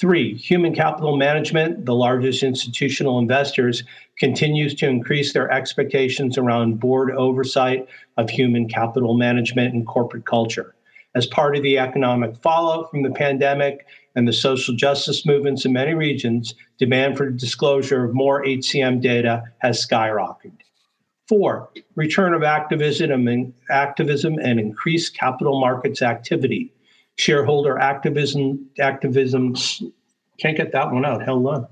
Three, 0.00 0.34
human 0.34 0.74
capital 0.74 1.16
management, 1.16 1.86
the 1.86 1.94
largest 1.94 2.42
institutional 2.42 3.20
investors, 3.20 3.84
continues 4.18 4.74
to 4.74 4.88
increase 4.88 5.32
their 5.32 5.48
expectations 5.52 6.36
around 6.36 6.80
board 6.80 7.12
oversight 7.12 7.86
of 8.16 8.28
human 8.28 8.68
capital 8.68 9.16
management 9.16 9.74
and 9.74 9.86
corporate 9.86 10.26
culture. 10.26 10.74
As 11.14 11.26
part 11.26 11.56
of 11.56 11.62
the 11.62 11.78
economic 11.78 12.36
fallout 12.42 12.90
from 12.90 13.02
the 13.02 13.10
pandemic 13.10 13.86
and 14.14 14.28
the 14.28 14.32
social 14.32 14.74
justice 14.74 15.24
movements 15.24 15.64
in 15.64 15.72
many 15.72 15.94
regions, 15.94 16.54
demand 16.78 17.16
for 17.16 17.30
disclosure 17.30 18.04
of 18.04 18.14
more 18.14 18.44
HCM 18.44 19.00
data 19.00 19.42
has 19.58 19.84
skyrocketed. 19.84 20.58
Four, 21.28 21.70
return 21.94 22.34
of 22.34 22.42
activism 22.42 23.28
and, 23.28 23.52
activism 23.70 24.38
and 24.38 24.58
increased 24.58 25.16
capital 25.16 25.60
markets 25.60 26.02
activity. 26.02 26.72
Shareholder 27.16 27.78
activism, 27.78 28.70
activism, 28.78 29.54
can't 30.38 30.56
get 30.56 30.72
that 30.72 30.92
one 30.92 31.04
out. 31.04 31.22
Held 31.24 31.46
on. 31.46 31.66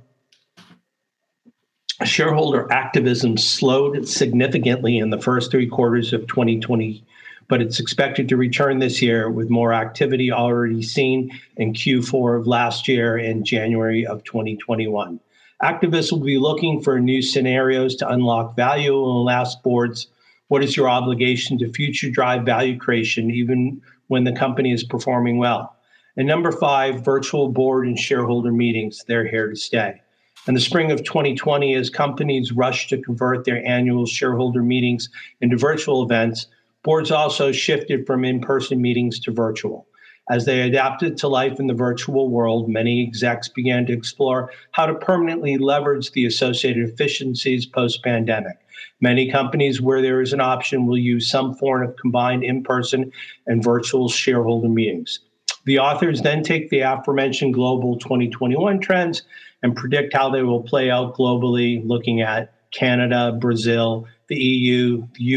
Shareholder 2.04 2.70
activism 2.70 3.38
slowed 3.38 4.06
significantly 4.06 4.98
in 4.98 5.08
the 5.10 5.20
first 5.20 5.50
three 5.50 5.66
quarters 5.66 6.12
of 6.12 6.26
2020 6.26 7.04
but 7.48 7.62
it's 7.62 7.80
expected 7.80 8.28
to 8.28 8.36
return 8.36 8.78
this 8.78 9.00
year 9.00 9.30
with 9.30 9.50
more 9.50 9.72
activity 9.72 10.32
already 10.32 10.82
seen 10.82 11.30
in 11.56 11.72
Q4 11.72 12.40
of 12.40 12.46
last 12.46 12.88
year 12.88 13.16
and 13.16 13.44
January 13.44 14.06
of 14.06 14.24
2021. 14.24 15.20
Activists 15.62 16.12
will 16.12 16.20
be 16.20 16.38
looking 16.38 16.82
for 16.82 17.00
new 17.00 17.22
scenarios 17.22 17.96
to 17.96 18.08
unlock 18.08 18.56
value 18.56 18.94
and 18.94 19.14
will 19.14 19.30
ask 19.30 19.62
boards, 19.62 20.08
what 20.48 20.62
is 20.62 20.76
your 20.76 20.88
obligation 20.88 21.58
to 21.58 21.72
future 21.72 22.10
drive 22.10 22.44
value 22.44 22.78
creation 22.78 23.30
even 23.30 23.80
when 24.08 24.24
the 24.24 24.32
company 24.32 24.72
is 24.72 24.84
performing 24.84 25.38
well? 25.38 25.74
And 26.16 26.26
number 26.28 26.52
five, 26.52 27.04
virtual 27.04 27.48
board 27.48 27.86
and 27.86 27.98
shareholder 27.98 28.52
meetings. 28.52 29.04
They're 29.06 29.26
here 29.26 29.50
to 29.50 29.56
stay. 29.56 30.00
In 30.46 30.54
the 30.54 30.60
spring 30.60 30.92
of 30.92 31.02
2020, 31.02 31.74
as 31.74 31.90
companies 31.90 32.52
rush 32.52 32.88
to 32.88 33.02
convert 33.02 33.44
their 33.44 33.64
annual 33.66 34.06
shareholder 34.06 34.62
meetings 34.62 35.08
into 35.40 35.56
virtual 35.56 36.04
events, 36.04 36.46
Boards 36.86 37.10
also 37.10 37.50
shifted 37.50 38.06
from 38.06 38.24
in 38.24 38.40
person 38.40 38.80
meetings 38.80 39.18
to 39.18 39.32
virtual. 39.32 39.88
As 40.30 40.44
they 40.44 40.60
adapted 40.60 41.16
to 41.16 41.26
life 41.26 41.58
in 41.58 41.66
the 41.66 41.74
virtual 41.74 42.30
world, 42.30 42.68
many 42.68 43.02
execs 43.02 43.48
began 43.48 43.86
to 43.86 43.92
explore 43.92 44.52
how 44.70 44.86
to 44.86 44.94
permanently 44.94 45.58
leverage 45.58 46.12
the 46.12 46.26
associated 46.26 46.88
efficiencies 46.88 47.66
post 47.66 48.04
pandemic. 48.04 48.58
Many 49.00 49.28
companies, 49.28 49.82
where 49.82 50.00
there 50.00 50.22
is 50.22 50.32
an 50.32 50.40
option, 50.40 50.86
will 50.86 50.96
use 50.96 51.28
some 51.28 51.54
form 51.54 51.88
of 51.88 51.96
combined 51.96 52.44
in 52.44 52.62
person 52.62 53.10
and 53.48 53.64
virtual 53.64 54.08
shareholder 54.08 54.68
meetings. 54.68 55.18
The 55.64 55.80
authors 55.80 56.22
then 56.22 56.44
take 56.44 56.70
the 56.70 56.82
aforementioned 56.82 57.54
global 57.54 57.98
2021 57.98 58.78
trends 58.78 59.24
and 59.64 59.74
predict 59.74 60.14
how 60.14 60.30
they 60.30 60.44
will 60.44 60.62
play 60.62 60.88
out 60.88 61.16
globally, 61.16 61.84
looking 61.84 62.20
at 62.20 62.54
Canada, 62.70 63.36
Brazil, 63.40 64.06
the 64.28 64.36
EU, 64.36 65.04
the 65.14 65.36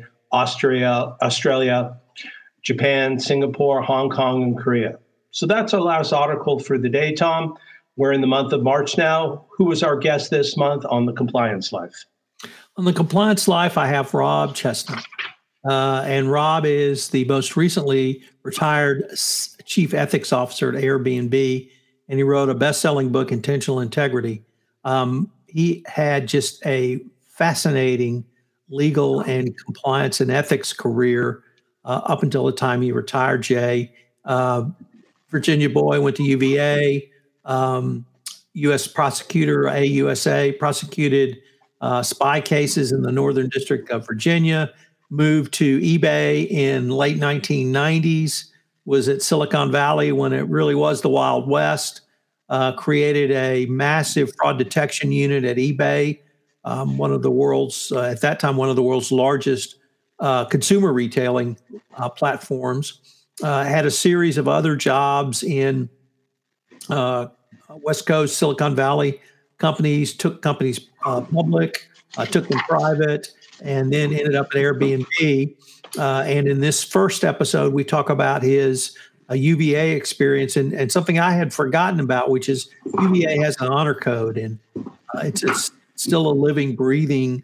UK, 0.00 0.08
Austria, 0.32 1.16
Australia, 1.22 1.96
Japan, 2.62 3.18
Singapore, 3.18 3.82
Hong 3.82 4.10
Kong, 4.10 4.42
and 4.42 4.58
Korea. 4.58 4.98
So 5.30 5.46
that's 5.46 5.72
our 5.74 5.80
last 5.80 6.12
article 6.12 6.58
for 6.58 6.78
the 6.78 6.88
day, 6.88 7.12
Tom. 7.12 7.56
We're 7.96 8.12
in 8.12 8.20
the 8.20 8.26
month 8.26 8.52
of 8.52 8.62
March 8.62 8.98
now. 8.98 9.46
Who 9.56 9.64
was 9.64 9.82
our 9.82 9.96
guest 9.96 10.30
this 10.30 10.56
month 10.56 10.84
on 10.88 11.06
the 11.06 11.12
Compliance 11.12 11.72
Life? 11.72 12.04
On 12.76 12.84
the 12.84 12.92
Compliance 12.92 13.48
Life, 13.48 13.78
I 13.78 13.86
have 13.86 14.12
Rob 14.12 14.54
Chesnut. 14.54 15.04
Uh, 15.68 16.02
and 16.06 16.30
Rob 16.30 16.64
is 16.66 17.08
the 17.08 17.24
most 17.24 17.56
recently 17.56 18.22
retired 18.42 19.10
chief 19.64 19.94
ethics 19.94 20.32
officer 20.32 20.68
at 20.68 20.82
Airbnb, 20.82 21.70
and 22.08 22.18
he 22.18 22.22
wrote 22.22 22.48
a 22.48 22.54
best 22.54 22.80
selling 22.80 23.10
book, 23.10 23.32
Intentional 23.32 23.80
Integrity. 23.80 24.44
Um, 24.84 25.30
he 25.46 25.82
had 25.86 26.28
just 26.28 26.64
a 26.66 27.00
fascinating 27.24 28.24
legal 28.68 29.20
and 29.20 29.56
compliance 29.58 30.20
and 30.20 30.30
ethics 30.30 30.72
career 30.72 31.42
uh, 31.84 32.00
up 32.04 32.22
until 32.22 32.44
the 32.46 32.52
time 32.52 32.82
he 32.82 32.92
retired. 32.92 33.42
Jay, 33.42 33.92
uh, 34.24 34.64
Virginia 35.28 35.70
boy, 35.70 36.00
went 36.00 36.16
to 36.16 36.22
UVA, 36.22 37.08
um, 37.44 38.04
U.S. 38.54 38.86
prosecutor, 38.86 39.64
AUSA, 39.64 40.58
prosecuted 40.58 41.38
uh, 41.80 42.02
spy 42.02 42.40
cases 42.40 42.92
in 42.92 43.02
the 43.02 43.12
Northern 43.12 43.48
District 43.48 43.90
of 43.90 44.06
Virginia. 44.06 44.72
Moved 45.10 45.52
to 45.54 45.78
eBay 45.80 46.48
in 46.50 46.90
late 46.90 47.18
1990s. 47.18 48.46
Was 48.84 49.08
at 49.08 49.20
Silicon 49.20 49.72
Valley 49.72 50.12
when 50.12 50.32
it 50.32 50.48
really 50.48 50.74
was 50.74 51.00
the 51.00 51.08
Wild 51.08 51.48
West. 51.48 52.02
Uh, 52.48 52.72
created 52.72 53.32
a 53.32 53.66
massive 53.66 54.32
fraud 54.36 54.58
detection 54.58 55.10
unit 55.10 55.44
at 55.44 55.56
eBay 55.56 56.20
um, 56.66 56.98
one 56.98 57.12
of 57.12 57.22
the 57.22 57.30
world's, 57.30 57.92
uh, 57.92 58.02
at 58.02 58.20
that 58.20 58.40
time, 58.40 58.56
one 58.56 58.68
of 58.68 58.76
the 58.76 58.82
world's 58.82 59.12
largest 59.12 59.76
uh, 60.18 60.44
consumer 60.44 60.92
retailing 60.92 61.56
uh, 61.96 62.08
platforms. 62.08 63.00
Uh, 63.42 63.64
had 63.64 63.84
a 63.84 63.90
series 63.90 64.38
of 64.38 64.48
other 64.48 64.76
jobs 64.76 65.42
in 65.42 65.88
uh, 66.88 67.26
West 67.68 68.06
Coast, 68.06 68.38
Silicon 68.38 68.74
Valley 68.74 69.20
companies, 69.58 70.14
took 70.14 70.42
companies 70.42 70.78
public, 71.02 71.88
took 72.30 72.48
them 72.48 72.58
private, 72.60 73.28
and 73.62 73.92
then 73.92 74.12
ended 74.12 74.34
up 74.34 74.46
at 74.46 74.56
Airbnb. 74.56 75.54
and 75.98 76.48
in 76.48 76.60
this 76.60 76.82
first 76.82 77.24
episode, 77.24 77.74
we 77.74 77.84
talk 77.84 78.08
about 78.10 78.42
his 78.42 78.96
a 79.28 79.36
UVA 79.36 79.92
experience 79.92 80.56
and, 80.56 80.72
and 80.72 80.90
something 80.90 81.18
I 81.18 81.32
had 81.32 81.52
forgotten 81.52 82.00
about, 82.00 82.30
which 82.30 82.48
is 82.48 82.70
UVA 83.00 83.38
has 83.38 83.60
an 83.60 83.68
honor 83.68 83.94
code 83.94 84.38
and 84.38 84.58
uh, 84.76 85.20
it's, 85.24 85.42
it's, 85.42 85.72
still 85.96 86.30
a 86.30 86.32
living, 86.32 86.76
breathing, 86.76 87.42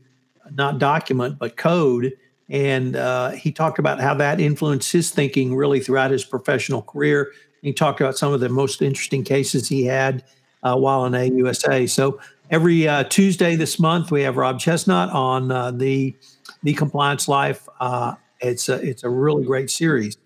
not 0.52 0.78
document, 0.78 1.38
but 1.38 1.56
code. 1.56 2.12
And 2.48 2.96
uh, 2.96 3.30
he 3.30 3.50
talked 3.50 3.78
about 3.78 4.00
how 4.00 4.14
that 4.14 4.40
influenced 4.40 4.92
his 4.92 5.10
thinking 5.10 5.56
really 5.56 5.80
throughout 5.80 6.10
his 6.10 6.24
professional 6.24 6.82
career. 6.82 7.32
He 7.62 7.72
talked 7.72 8.00
about 8.00 8.18
some 8.18 8.32
of 8.32 8.40
the 8.40 8.48
most 8.48 8.82
interesting 8.82 9.24
cases 9.24 9.68
he 9.68 9.84
had 9.84 10.24
uh, 10.62 10.76
while 10.76 11.04
in 11.06 11.12
AUSA. 11.12 11.88
So 11.88 12.20
every 12.50 12.86
uh, 12.86 13.04
Tuesday 13.04 13.56
this 13.56 13.78
month, 13.78 14.10
we 14.10 14.22
have 14.22 14.36
Rob 14.36 14.58
Chesnut 14.58 15.12
on 15.14 15.50
uh, 15.50 15.70
the 15.70 16.14
the 16.62 16.74
Compliance 16.74 17.26
Life. 17.26 17.68
Uh, 17.80 18.14
it's 18.40 18.68
a, 18.68 18.74
it's 18.74 19.04
a 19.04 19.08
really 19.08 19.44
great 19.44 19.70
series. 19.70 20.16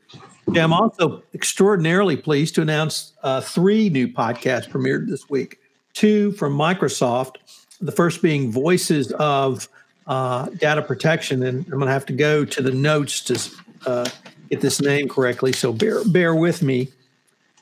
Yeah, 0.52 0.64
I'm 0.64 0.72
also 0.72 1.22
extraordinarily 1.34 2.16
pleased 2.16 2.54
to 2.56 2.62
announce 2.62 3.14
uh, 3.22 3.40
three 3.40 3.88
new 3.88 4.08
podcasts 4.08 4.68
premiered 4.68 5.08
this 5.08 5.28
week. 5.28 5.58
Two 5.92 6.32
from 6.32 6.56
Microsoft, 6.56 7.36
the 7.80 7.92
first 7.92 8.22
being 8.22 8.50
Voices 8.50 9.12
of 9.12 9.68
uh, 10.06 10.46
Data 10.50 10.82
Protection. 10.82 11.42
And 11.42 11.64
I'm 11.64 11.70
going 11.70 11.86
to 11.86 11.92
have 11.92 12.06
to 12.06 12.12
go 12.12 12.44
to 12.44 12.62
the 12.62 12.72
notes 12.72 13.20
to 13.22 13.50
uh, 13.86 14.08
get 14.50 14.60
this 14.60 14.80
name 14.80 15.08
correctly. 15.08 15.52
So 15.52 15.72
bear, 15.72 16.04
bear 16.04 16.34
with 16.34 16.62
me. 16.62 16.88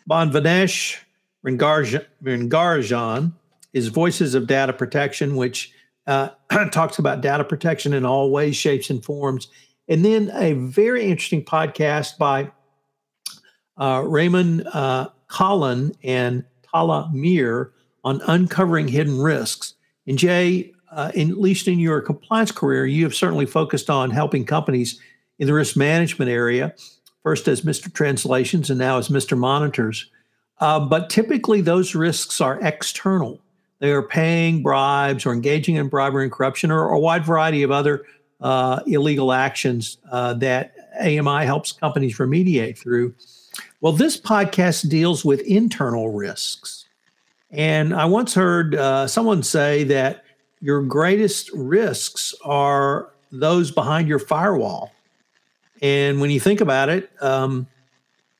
Bhanvanesh 0.08 0.98
Rangarajan 1.44 3.32
is 3.72 3.88
Voices 3.88 4.34
of 4.34 4.46
Data 4.46 4.72
Protection, 4.72 5.36
which 5.36 5.72
uh, 6.06 6.30
talks 6.72 6.98
about 6.98 7.20
data 7.20 7.44
protection 7.44 7.92
in 7.92 8.04
all 8.04 8.30
ways, 8.30 8.56
shapes, 8.56 8.90
and 8.90 9.04
forms. 9.04 9.48
And 9.88 10.04
then 10.04 10.30
a 10.34 10.54
very 10.54 11.04
interesting 11.04 11.44
podcast 11.44 12.16
by 12.18 12.50
uh, 13.76 14.02
Raman 14.06 14.66
uh, 14.68 15.08
Kalyan 15.28 15.94
and 16.02 16.44
Talhah 16.72 17.12
Mir 17.12 17.72
on 18.02 18.20
uncovering 18.26 18.88
hidden 18.88 19.18
risks. 19.20 19.74
And 20.06 20.18
Jay, 20.18 20.72
uh, 20.90 21.10
in, 21.14 21.30
at 21.30 21.40
least 21.40 21.68
in 21.68 21.78
your 21.78 22.00
compliance 22.00 22.52
career, 22.52 22.86
you 22.86 23.04
have 23.04 23.14
certainly 23.14 23.46
focused 23.46 23.90
on 23.90 24.10
helping 24.10 24.44
companies 24.44 25.00
in 25.38 25.46
the 25.46 25.54
risk 25.54 25.76
management 25.76 26.30
area, 26.30 26.74
first 27.22 27.48
as 27.48 27.62
Mr. 27.62 27.92
Translations 27.92 28.70
and 28.70 28.78
now 28.78 28.98
as 28.98 29.08
Mr. 29.08 29.36
Monitors. 29.36 30.10
Uh, 30.60 30.78
but 30.80 31.10
typically, 31.10 31.60
those 31.60 31.94
risks 31.94 32.40
are 32.40 32.60
external. 32.62 33.40
They 33.80 33.90
are 33.90 34.02
paying 34.02 34.62
bribes 34.62 35.26
or 35.26 35.32
engaging 35.32 35.74
in 35.76 35.88
bribery 35.88 36.24
and 36.24 36.32
corruption 36.32 36.70
or, 36.70 36.84
or 36.88 36.94
a 36.94 36.98
wide 37.00 37.24
variety 37.24 37.62
of 37.62 37.70
other 37.70 38.06
uh, 38.40 38.80
illegal 38.86 39.32
actions 39.32 39.98
uh, 40.10 40.34
that 40.34 40.74
AMI 41.00 41.44
helps 41.44 41.72
companies 41.72 42.18
remediate 42.18 42.78
through. 42.78 43.14
Well, 43.80 43.92
this 43.92 44.18
podcast 44.18 44.88
deals 44.88 45.24
with 45.24 45.40
internal 45.40 46.10
risks. 46.10 46.83
And 47.54 47.94
I 47.94 48.04
once 48.04 48.34
heard 48.34 48.74
uh, 48.74 49.06
someone 49.06 49.42
say 49.42 49.84
that 49.84 50.24
your 50.60 50.82
greatest 50.82 51.50
risks 51.52 52.34
are 52.44 53.10
those 53.30 53.70
behind 53.70 54.08
your 54.08 54.18
firewall. 54.18 54.92
And 55.80 56.20
when 56.20 56.30
you 56.30 56.40
think 56.40 56.60
about 56.60 56.88
it, 56.88 57.10
um, 57.22 57.66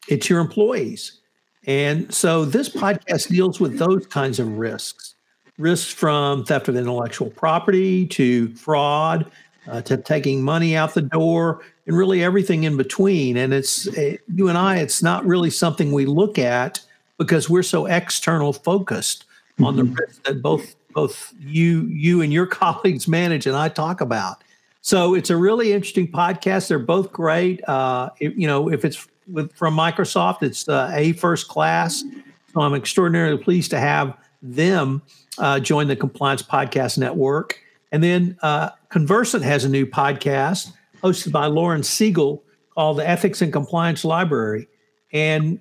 it's 0.09 0.29
your 0.29 0.40
employees. 0.40 1.20
And 1.66 2.12
so 2.12 2.44
this 2.44 2.68
podcast 2.68 3.29
deals 3.29 3.61
with 3.61 3.79
those 3.79 4.07
kinds 4.07 4.38
of 4.38 4.59
risks 4.59 5.14
risks 5.57 5.92
from 5.92 6.44
theft 6.44 6.68
of 6.68 6.74
intellectual 6.74 7.31
property 7.31 8.07
to 8.07 8.53
fraud 8.57 9.31
uh, 9.68 9.81
to 9.83 9.96
taking 9.96 10.42
money 10.42 10.77
out 10.77 10.94
the 10.94 11.03
door 11.03 11.62
and 11.87 11.96
really 11.96 12.24
everything 12.24 12.64
in 12.64 12.77
between. 12.77 13.37
And 13.37 13.55
it's 13.55 13.87
you 14.35 14.48
and 14.48 14.59
I, 14.59 14.79
it's 14.79 15.03
not 15.03 15.24
really 15.24 15.50
something 15.50 15.92
we 15.92 16.07
look 16.07 16.38
at 16.38 16.81
because 17.18 17.48
we're 17.48 17.62
so 17.62 17.87
external 17.87 18.53
focused 18.53 19.24
mm-hmm. 19.24 19.64
on 19.64 19.77
the 19.77 19.83
mm-hmm. 19.83 19.94
risk 19.94 20.22
that 20.24 20.42
both 20.42 20.77
both 20.92 21.33
you 21.38 21.83
you 21.83 22.22
and 22.22 22.33
your 22.33 22.46
colleagues 22.62 23.09
manage 23.09 23.46
and 23.46 23.57
I 23.57 23.68
talk 23.68 24.00
about. 24.00 24.42
So 24.81 25.14
it's 25.14 25.31
a 25.31 25.37
really 25.37 25.72
interesting 25.72 26.11
podcast. 26.11 26.68
They're 26.68 26.79
both 26.79 27.11
great. 27.11 27.66
Uh, 27.66 28.11
if, 28.20 28.37
you 28.37 28.46
know, 28.46 28.70
if 28.70 28.85
it's 28.85 29.07
with 29.27 29.50
from 29.55 29.74
Microsoft, 29.74 30.42
it's 30.42 30.68
uh, 30.68 30.90
a 30.92 31.12
first 31.14 31.48
class. 31.48 32.05
So 32.53 32.61
I'm 32.61 32.74
extraordinarily 32.74 33.42
pleased 33.42 33.70
to 33.70 33.81
have 33.81 34.16
them 34.42 35.03
uh, 35.38 35.59
join 35.59 35.88
the 35.88 35.96
Compliance 35.96 36.42
Podcast 36.42 36.98
Network. 36.98 37.59
And 37.92 38.03
then 38.03 38.37
uh, 38.42 38.70
Conversant 38.90 39.42
has 39.42 39.64
a 39.64 39.68
new 39.68 39.87
podcast 39.87 40.72
hosted 41.03 41.33
by 41.33 41.46
Lauren 41.46 41.83
Siegel 41.83 42.44
called 42.74 42.98
the 42.98 43.09
Ethics 43.09 43.40
and 43.40 43.53
Compliance 43.53 44.05
Library. 44.05 44.68
And 45.12 45.61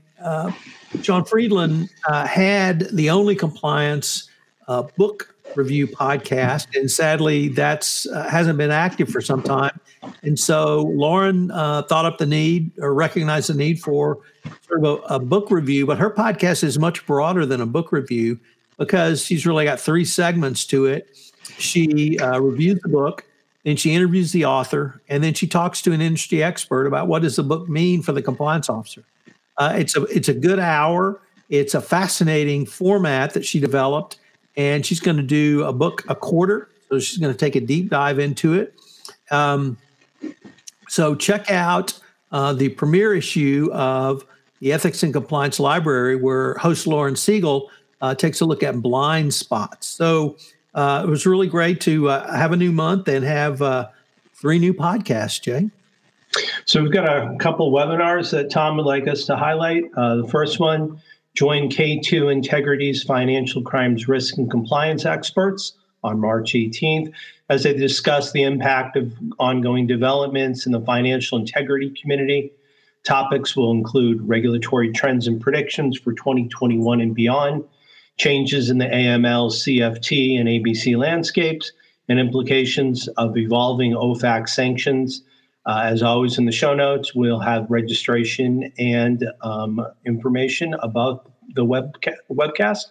John 1.02 1.26
Friedland 1.26 1.90
uh, 2.08 2.26
had 2.26 2.88
the 2.94 3.10
only 3.10 3.36
compliance 3.36 4.30
uh, 4.68 4.84
book 4.98 5.36
review 5.56 5.88
podcast, 5.88 6.68
and 6.76 6.90
sadly, 6.90 7.50
that's 7.50 8.08
uh, 8.08 8.28
hasn't 8.30 8.58
been 8.58 8.72
active 8.72 9.10
for 9.10 9.22
some 9.22 9.44
time. 9.44 9.80
And 10.22 10.40
so 10.40 10.84
Lauren 10.96 11.52
uh, 11.52 11.84
thought 11.84 12.06
up 12.06 12.18
the 12.18 12.26
need 12.26 12.72
or 12.80 12.94
recognized 12.94 13.50
the 13.50 13.54
need 13.54 13.82
for 13.82 14.20
sort 14.68 14.84
of 14.84 14.86
a, 14.86 15.16
a 15.16 15.20
book 15.20 15.52
review, 15.52 15.86
but 15.86 15.98
her 15.98 16.10
podcast 16.10 16.64
is 16.64 16.80
much 16.80 17.06
broader 17.06 17.46
than 17.46 17.62
a 17.62 17.66
book 17.66 17.92
review 17.92 18.40
because 18.78 19.24
she's 19.24 19.46
really 19.46 19.66
got 19.66 19.80
three 19.80 20.06
segments 20.06 20.66
to 20.66 20.86
it. 20.86 21.18
She 21.58 22.18
uh, 22.20 22.40
reviews 22.40 22.80
the 22.82 22.90
book 22.90 23.26
then 23.64 23.78
she 23.78 23.94
interviews 23.94 24.32
the 24.32 24.46
author, 24.46 25.02
and 25.08 25.24
then 25.24 25.34
she 25.34 25.48
talks 25.48 25.82
to 25.84 25.94
an 25.94 26.02
industry 26.02 26.44
expert 26.44 26.86
about 26.86 27.08
what 27.08 27.22
does 27.22 27.38
the 27.38 27.44
book 27.44 27.70
mean 27.70 28.02
for 28.02 28.12
the 28.12 28.22
compliance 28.22 28.70
officer. 28.70 29.04
Uh, 29.58 29.76
it's 29.78 29.96
a 29.96 30.04
it's 30.04 30.30
a 30.30 30.34
good 30.34 30.60
hour. 30.60 31.22
It's 31.50 31.74
a 31.74 31.82
fascinating 31.82 32.66
format 32.66 33.34
that 33.34 33.46
she 33.46 33.60
developed, 33.60 34.18
and 34.58 34.86
she's 34.86 35.00
going 35.00 35.18
to 35.18 35.24
do 35.24 35.64
a 35.64 35.74
book 35.74 36.04
a 36.08 36.16
quarter. 36.16 36.70
So 36.90 37.00
she's 37.00 37.18
going 37.18 37.34
to 37.34 37.38
take 37.38 37.56
a 37.56 37.62
deep 37.62 37.90
dive 37.90 38.20
into 38.20 38.54
it. 38.54 38.76
Um, 39.32 39.78
so 40.88 41.16
check 41.16 41.50
out 41.50 42.00
uh, 42.32 42.54
the 42.54 42.70
premiere 42.70 43.14
issue 43.14 43.70
of 43.74 44.26
the 44.60 44.72
Ethics 44.72 45.04
and 45.04 45.12
Compliance 45.12 45.60
Library, 45.60 46.16
where 46.16 46.54
host 46.56 46.88
Lauren 46.88 47.16
Siegel 47.16 47.70
uh, 48.02 48.16
takes 48.16 48.42
a 48.42 48.46
look 48.46 48.64
at 48.64 48.82
blind 48.82 49.34
spots. 49.34 49.88
So 49.88 50.38
uh, 50.74 51.04
it 51.06 51.10
was 51.10 51.26
really 51.26 51.48
great 51.48 51.82
to 51.82 52.10
uh, 52.10 52.36
have 52.36 52.52
a 52.52 52.58
new 52.58 52.72
month 52.72 53.08
and 53.08 53.24
have 53.24 53.62
uh, 53.62 53.90
three 54.36 54.60
new 54.60 54.74
podcasts, 54.74 55.42
Jay. 55.42 55.70
So 56.66 56.82
we've 56.82 56.92
got 56.92 57.06
a 57.06 57.36
couple 57.38 57.72
webinars 57.72 58.32
that 58.32 58.50
Tom 58.50 58.78
would 58.78 58.86
like 58.86 59.08
us 59.08 59.26
to 59.26 59.36
highlight. 59.36 59.84
Uh, 59.98 60.18
the 60.18 60.28
first 60.28 60.60
one, 60.60 61.02
join 61.36 61.70
K2 61.70 62.32
Integrity's 62.32 63.04
financial 63.04 63.62
crimes 63.62 64.08
risk 64.08 64.38
and 64.38 64.50
compliance 64.50 65.06
experts 65.06 65.74
on 66.04 66.20
March 66.20 66.54
18th 66.54 67.12
as 67.50 67.64
they 67.64 67.74
discuss 67.74 68.32
the 68.32 68.44
impact 68.44 68.96
of 68.96 69.12
ongoing 69.40 69.88
developments 69.88 70.66
in 70.66 70.72
the 70.72 70.82
financial 70.82 71.38
integrity 71.38 71.94
community. 72.02 72.52
Topics 73.04 73.56
will 73.56 73.72
include 73.72 74.22
regulatory 74.22 74.92
trends 74.92 75.28
and 75.28 75.42
predictions 75.42 75.98
for 75.98 76.14
2021 76.14 77.02
and 77.02 77.14
beyond, 77.14 77.66
changes 78.18 78.70
in 78.70 78.78
the 78.78 78.86
AML, 78.86 79.52
CFT, 79.52 80.40
and 80.40 80.48
ABC 80.48 80.98
landscapes, 80.98 81.74
and 82.08 82.20
implications 82.20 83.08
of 83.18 83.38
evolving 83.38 83.94
OFAC 83.94 84.48
sanctions. 84.48 85.24
Uh, 85.66 85.82
as 85.86 86.04
always, 86.04 86.38
in 86.38 86.46
the 86.46 86.52
show 86.52 86.74
notes, 86.74 87.16
we'll 87.16 87.40
have 87.40 87.66
registration 87.70 88.72
and 88.78 89.26
um, 89.42 89.86
information 90.06 90.74
about 90.82 91.32
the 91.56 91.66
webca- 91.66 92.18
webcast. 92.30 92.86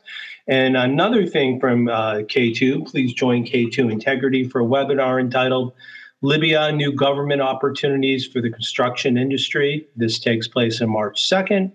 And 0.46 0.76
another 0.76 1.26
thing 1.26 1.60
from 1.60 1.88
uh, 1.88 2.22
K2, 2.22 2.86
please 2.86 3.12
join 3.12 3.44
K2 3.44 3.92
Integrity 3.92 4.44
for 4.48 4.60
a 4.60 4.64
webinar 4.64 5.20
entitled 5.20 5.74
Libya 6.22 6.72
New 6.72 6.92
Government 6.92 7.42
Opportunities 7.42 8.26
for 8.26 8.40
the 8.40 8.50
Construction 8.50 9.18
Industry. 9.18 9.86
This 9.96 10.18
takes 10.18 10.48
place 10.48 10.80
on 10.80 10.90
March 10.90 11.28
2nd. 11.28 11.72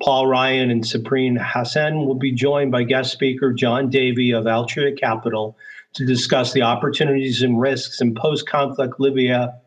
Paul 0.00 0.28
Ryan 0.28 0.70
and 0.70 0.84
Sabrine 0.84 1.36
Hassan 1.36 2.06
will 2.06 2.14
be 2.14 2.30
joined 2.30 2.70
by 2.70 2.84
guest 2.84 3.12
speaker 3.12 3.52
John 3.52 3.90
Davey 3.90 4.30
of 4.30 4.44
Altria 4.44 4.96
Capital 4.96 5.56
to 5.94 6.06
discuss 6.06 6.52
the 6.52 6.62
opportunities 6.62 7.42
and 7.42 7.60
risks 7.60 8.00
in 8.00 8.14
post 8.14 8.48
conflict 8.48 9.00
Libya 9.00 9.58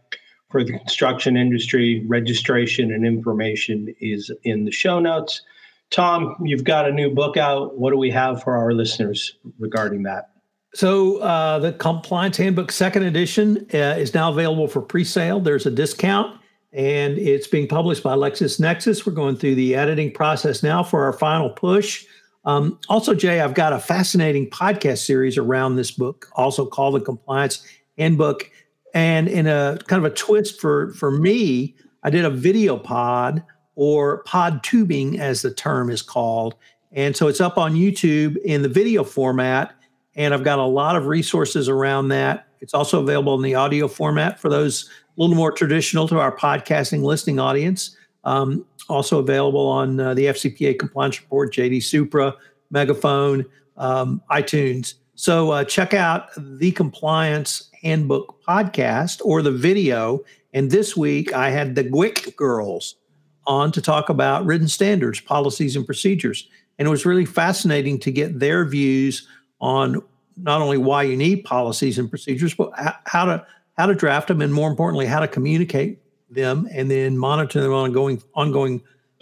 for 0.51 0.63
the 0.63 0.77
construction 0.77 1.37
industry. 1.37 2.05
Registration 2.07 2.91
and 2.91 3.05
information 3.05 3.93
is 3.99 4.31
in 4.43 4.65
the 4.65 4.71
show 4.71 4.99
notes. 4.99 5.41
Tom, 5.89 6.35
you've 6.43 6.63
got 6.63 6.87
a 6.87 6.91
new 6.91 7.09
book 7.09 7.37
out. 7.37 7.77
What 7.77 7.91
do 7.91 7.97
we 7.97 8.09
have 8.11 8.41
for 8.43 8.55
our 8.55 8.73
listeners 8.73 9.37
regarding 9.59 10.03
that? 10.03 10.29
So 10.73 11.17
uh, 11.17 11.59
the 11.59 11.73
Compliance 11.73 12.37
Handbook 12.37 12.71
Second 12.71 13.03
Edition 13.03 13.67
uh, 13.73 13.95
is 13.97 14.13
now 14.13 14.31
available 14.31 14.69
for 14.69 14.81
pre-sale. 14.81 15.41
There's 15.41 15.65
a 15.65 15.71
discount, 15.71 16.39
and 16.71 17.17
it's 17.17 17.45
being 17.45 17.67
published 17.67 18.03
by 18.03 18.15
LexisNexis. 18.15 19.05
We're 19.05 19.11
going 19.11 19.35
through 19.35 19.55
the 19.55 19.75
editing 19.75 20.13
process 20.13 20.63
now 20.63 20.81
for 20.81 21.03
our 21.03 21.11
final 21.11 21.49
push. 21.49 22.05
Um, 22.45 22.79
also, 22.87 23.13
Jay, 23.13 23.41
I've 23.41 23.53
got 23.53 23.73
a 23.73 23.79
fascinating 23.79 24.49
podcast 24.49 24.99
series 24.99 25.37
around 25.37 25.75
this 25.75 25.91
book, 25.91 26.29
also 26.35 26.65
called 26.65 26.95
the 26.95 27.01
Compliance 27.01 27.67
Handbook. 27.97 28.49
And 28.93 29.27
in 29.27 29.47
a 29.47 29.77
kind 29.87 30.05
of 30.05 30.11
a 30.11 30.15
twist 30.15 30.59
for 30.59 30.93
for 30.93 31.11
me, 31.11 31.75
I 32.03 32.09
did 32.09 32.25
a 32.25 32.29
video 32.29 32.77
pod 32.77 33.43
or 33.75 34.23
pod 34.23 34.63
tubing, 34.63 35.19
as 35.19 35.41
the 35.41 35.53
term 35.53 35.89
is 35.89 36.01
called. 36.01 36.55
And 36.91 37.15
so 37.15 37.27
it's 37.27 37.39
up 37.39 37.57
on 37.57 37.73
YouTube 37.73 38.37
in 38.43 38.61
the 38.61 38.69
video 38.69 39.03
format. 39.03 39.73
And 40.15 40.33
I've 40.33 40.43
got 40.43 40.59
a 40.59 40.65
lot 40.65 40.95
of 40.95 41.07
resources 41.07 41.69
around 41.69 42.09
that. 42.09 42.47
It's 42.59 42.73
also 42.73 43.01
available 43.01 43.33
in 43.35 43.41
the 43.41 43.55
audio 43.55 43.87
format 43.87 44.39
for 44.39 44.49
those 44.49 44.89
a 45.17 45.21
little 45.21 45.35
more 45.35 45.51
traditional 45.51 46.07
to 46.09 46.19
our 46.19 46.35
podcasting 46.35 47.01
listening 47.01 47.39
audience. 47.39 47.95
Um, 48.23 48.65
also 48.87 49.19
available 49.19 49.67
on 49.67 49.99
uh, 49.99 50.13
the 50.13 50.25
FCPA 50.25 50.77
compliance 50.77 51.19
report, 51.19 51.53
JD 51.53 51.81
Supra, 51.83 52.35
Megaphone, 52.69 53.45
um, 53.77 54.21
iTunes. 54.29 54.95
So 55.15 55.51
uh, 55.51 55.63
check 55.63 55.93
out 55.93 56.29
the 56.37 56.71
Compliance 56.71 57.70
Handbook 57.81 58.43
podcast 58.43 59.21
or 59.23 59.41
the 59.41 59.51
video. 59.51 60.23
And 60.53 60.71
this 60.71 60.95
week 60.95 61.33
I 61.33 61.49
had 61.49 61.75
the 61.75 61.83
GWIC 61.83 62.35
girls 62.35 62.95
on 63.47 63.71
to 63.71 63.81
talk 63.81 64.09
about 64.09 64.45
written 64.45 64.67
standards, 64.67 65.19
policies, 65.19 65.75
and 65.75 65.85
procedures. 65.85 66.47
And 66.77 66.87
it 66.87 66.91
was 66.91 67.05
really 67.05 67.25
fascinating 67.25 67.99
to 67.99 68.11
get 68.11 68.39
their 68.39 68.65
views 68.65 69.27
on 69.59 70.01
not 70.37 70.61
only 70.61 70.77
why 70.77 71.03
you 71.03 71.15
need 71.15 71.43
policies 71.43 71.97
and 71.99 72.09
procedures, 72.09 72.53
but 72.53 72.71
how 73.05 73.25
to 73.25 73.45
how 73.77 73.85
to 73.85 73.95
draft 73.95 74.27
them, 74.27 74.41
and 74.41 74.53
more 74.53 74.69
importantly, 74.69 75.05
how 75.05 75.19
to 75.19 75.27
communicate 75.27 75.99
them, 76.29 76.67
and 76.71 76.89
then 76.91 77.17
monitor 77.17 77.61
them 77.61 77.73
on 77.73 77.89
a 77.89 77.93
going 77.93 78.21
ongoing 78.35 78.81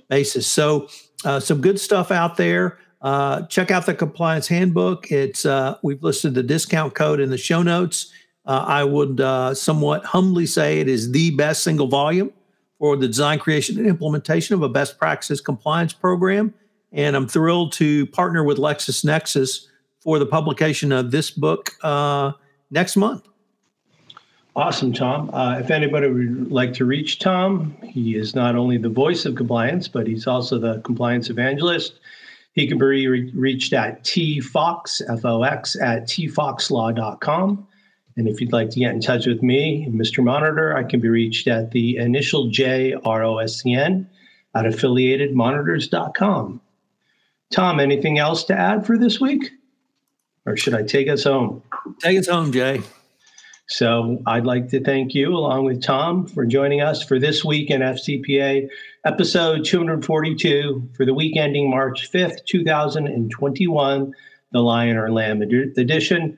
basis. 0.09 0.47
So, 0.47 0.89
uh, 1.25 1.39
some 1.39 1.61
good 1.61 1.79
stuff 1.79 2.11
out 2.11 2.37
there. 2.37 2.79
Uh, 3.01 3.43
check 3.43 3.71
out 3.71 3.85
the 3.85 3.93
compliance 3.93 4.47
handbook. 4.47 5.11
It's 5.11 5.45
uh, 5.45 5.77
we've 5.83 6.03
listed 6.03 6.33
the 6.33 6.43
discount 6.43 6.95
code 6.95 7.19
in 7.19 7.29
the 7.29 7.37
show 7.37 7.63
notes. 7.63 8.11
Uh, 8.49 8.65
I 8.65 8.83
would 8.83 9.21
uh, 9.21 9.53
somewhat 9.53 10.03
humbly 10.05 10.47
say 10.47 10.79
it 10.79 10.87
is 10.87 11.11
the 11.11 11.29
best 11.35 11.61
single 11.61 11.85
volume 11.85 12.33
for 12.79 12.97
the 12.97 13.05
design, 13.05 13.37
creation, 13.37 13.77
and 13.77 13.85
implementation 13.85 14.55
of 14.55 14.63
a 14.63 14.69
best 14.69 14.97
practices 14.97 15.39
compliance 15.39 15.93
program. 15.93 16.55
And 16.91 17.15
I'm 17.15 17.27
thrilled 17.27 17.73
to 17.73 18.07
partner 18.07 18.43
with 18.43 18.57
LexisNexis 18.57 19.67
for 19.99 20.17
the 20.17 20.25
publication 20.25 20.91
of 20.91 21.11
this 21.11 21.29
book 21.29 21.73
uh, 21.83 22.31
next 22.71 22.97
month. 22.97 23.27
Awesome, 24.55 24.93
Tom. 24.93 25.29
Uh, 25.31 25.59
if 25.59 25.69
anybody 25.69 26.07
would 26.07 26.51
like 26.51 26.73
to 26.73 26.85
reach 26.85 27.19
Tom, 27.19 27.77
he 27.83 28.15
is 28.15 28.33
not 28.33 28.55
only 28.55 28.79
the 28.79 28.89
voice 28.89 29.27
of 29.27 29.35
compliance, 29.35 29.87
but 29.87 30.07
he's 30.07 30.25
also 30.25 30.57
the 30.57 30.79
compliance 30.79 31.29
evangelist. 31.29 31.99
He 32.53 32.67
can 32.67 32.79
be 32.79 33.07
re- 33.07 33.31
reached 33.35 33.73
at 33.73 34.03
tfox, 34.03 35.03
F-O-X, 35.07 35.75
at 35.79 36.07
tfoxlaw.com. 36.07 37.67
And 38.19 38.27
if 38.27 38.41
you'd 38.41 38.51
like 38.51 38.69
to 38.71 38.79
get 38.81 38.93
in 38.93 38.99
touch 38.99 39.27
with 39.27 39.41
me, 39.41 39.87
Mr. 39.89 40.21
Monitor, 40.21 40.75
I 40.75 40.83
can 40.83 40.99
be 40.99 41.07
reached 41.07 41.47
at 41.47 41.71
the 41.71 41.95
initial 41.95 42.49
J 42.49 42.93
R 43.05 43.23
O 43.23 43.37
S 43.37 43.61
C 43.61 43.73
N 43.73 44.09
at 44.53 44.65
affiliatedmonitors.com. 44.65 46.59
Tom, 47.49 47.79
anything 47.79 48.19
else 48.19 48.43
to 48.43 48.53
add 48.53 48.85
for 48.85 48.97
this 48.97 49.21
week? 49.21 49.51
Or 50.45 50.57
should 50.57 50.73
I 50.73 50.83
take 50.83 51.07
us 51.07 51.23
home? 51.23 51.63
Take 52.01 52.19
us 52.19 52.27
home, 52.27 52.51
Jay. 52.51 52.81
So 53.67 54.21
I'd 54.27 54.45
like 54.45 54.67
to 54.71 54.83
thank 54.83 55.13
you, 55.13 55.29
along 55.29 55.63
with 55.63 55.81
Tom, 55.81 56.27
for 56.27 56.45
joining 56.45 56.81
us 56.81 57.01
for 57.01 57.19
this 57.19 57.45
week 57.45 57.69
in 57.69 57.79
FCPA, 57.79 58.67
episode 59.05 59.63
242 59.63 60.89
for 60.93 61.05
the 61.05 61.13
week 61.13 61.37
ending 61.37 61.69
March 61.69 62.11
5th, 62.11 62.43
2021, 62.45 64.13
the 64.51 64.59
Lion 64.59 64.97
or 64.97 65.09
Lamb 65.09 65.41
edition. 65.41 66.37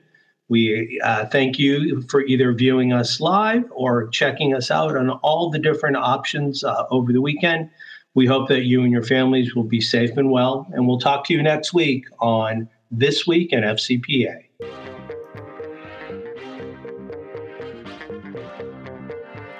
We 0.52 1.00
uh, 1.02 1.24
thank 1.28 1.58
you 1.58 2.02
for 2.10 2.20
either 2.26 2.52
viewing 2.52 2.92
us 2.92 3.22
live 3.22 3.64
or 3.70 4.08
checking 4.08 4.54
us 4.54 4.70
out 4.70 4.94
on 4.94 5.08
all 5.08 5.48
the 5.48 5.58
different 5.58 5.96
options 5.96 6.62
uh, 6.62 6.84
over 6.90 7.10
the 7.10 7.22
weekend. 7.22 7.70
We 8.12 8.26
hope 8.26 8.50
that 8.50 8.64
you 8.64 8.82
and 8.82 8.92
your 8.92 9.02
families 9.02 9.54
will 9.54 9.64
be 9.64 9.80
safe 9.80 10.14
and 10.18 10.30
well, 10.30 10.66
and 10.74 10.86
we'll 10.86 10.98
talk 10.98 11.24
to 11.28 11.32
you 11.32 11.42
next 11.42 11.72
week 11.72 12.04
on 12.20 12.68
This 12.90 13.26
Week 13.26 13.50
in 13.50 13.62
FCPA. 13.62 14.44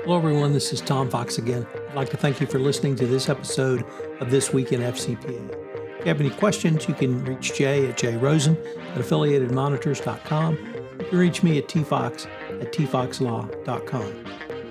Hello, 0.04 0.18
everyone. 0.18 0.52
This 0.52 0.74
is 0.74 0.82
Tom 0.82 1.08
Fox 1.08 1.38
again. 1.38 1.66
I'd 1.88 1.94
like 1.94 2.10
to 2.10 2.18
thank 2.18 2.38
you 2.38 2.46
for 2.46 2.58
listening 2.58 2.96
to 2.96 3.06
this 3.06 3.30
episode 3.30 3.82
of 4.20 4.30
This 4.30 4.52
Week 4.52 4.72
in 4.72 4.82
FCPA. 4.82 5.52
If 6.00 6.00
you 6.00 6.08
have 6.08 6.20
any 6.20 6.28
questions, 6.28 6.86
you 6.86 6.92
can 6.92 7.24
reach 7.24 7.54
Jay 7.54 7.88
at 7.88 7.96
jrosen 7.96 8.58
at 8.94 8.98
affiliatedmonitors.com. 8.98 10.71
You 10.98 11.06
can 11.06 11.18
reach 11.18 11.42
me 11.42 11.58
at 11.58 11.68
tfox 11.68 12.26
at 12.60 12.72
tfoxlaw.com. 12.72 14.24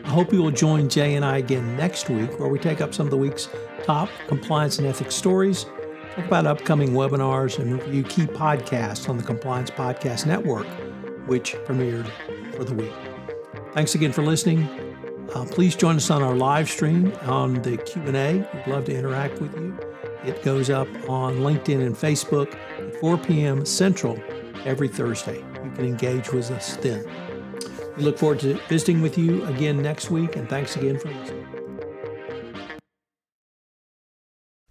I 0.03 0.09
hope 0.09 0.33
you 0.33 0.41
will 0.41 0.51
join 0.51 0.89
Jay 0.89 1.15
and 1.15 1.23
I 1.23 1.37
again 1.37 1.77
next 1.77 2.09
week, 2.09 2.39
where 2.39 2.49
we 2.49 2.59
take 2.59 2.81
up 2.81 2.93
some 2.93 3.07
of 3.07 3.11
the 3.11 3.17
week's 3.17 3.49
top 3.83 4.09
compliance 4.27 4.77
and 4.77 4.87
ethics 4.87 5.15
stories, 5.15 5.65
talk 6.15 6.25
about 6.25 6.45
upcoming 6.45 6.89
webinars, 6.89 7.59
and 7.59 7.73
review 7.73 8.03
key 8.03 8.25
podcasts 8.25 9.07
on 9.09 9.17
the 9.17 9.23
Compliance 9.23 9.69
Podcast 9.69 10.25
Network, 10.25 10.67
which 11.27 11.53
premiered 11.65 12.09
for 12.55 12.63
the 12.63 12.73
week. 12.73 12.93
Thanks 13.73 13.95
again 13.95 14.11
for 14.11 14.21
listening. 14.21 14.67
Uh, 15.33 15.45
please 15.45 15.75
join 15.75 15.95
us 15.95 16.09
on 16.09 16.21
our 16.21 16.35
live 16.35 16.69
stream 16.69 17.13
on 17.21 17.61
the 17.61 17.77
Q&A. 17.77 18.39
We'd 18.53 18.67
love 18.67 18.85
to 18.85 18.95
interact 18.95 19.39
with 19.39 19.55
you. 19.55 19.77
It 20.25 20.43
goes 20.43 20.69
up 20.69 20.87
on 21.09 21.37
LinkedIn 21.37 21.85
and 21.85 21.95
Facebook 21.95 22.53
at 22.79 22.95
4 22.97 23.17
p.m. 23.17 23.65
Central 23.65 24.21
every 24.65 24.89
Thursday. 24.89 25.43
You 25.63 25.71
can 25.71 25.85
engage 25.85 26.31
with 26.31 26.51
us 26.51 26.75
then. 26.77 27.05
We 27.97 28.03
look 28.03 28.17
forward 28.17 28.39
to 28.41 28.55
visiting 28.67 29.01
with 29.01 29.17
you 29.17 29.45
again 29.45 29.81
next 29.81 30.11
week, 30.11 30.35
and 30.35 30.49
thanks 30.49 30.75
again 30.75 30.97
for 30.97 31.09
listening. 31.09 31.47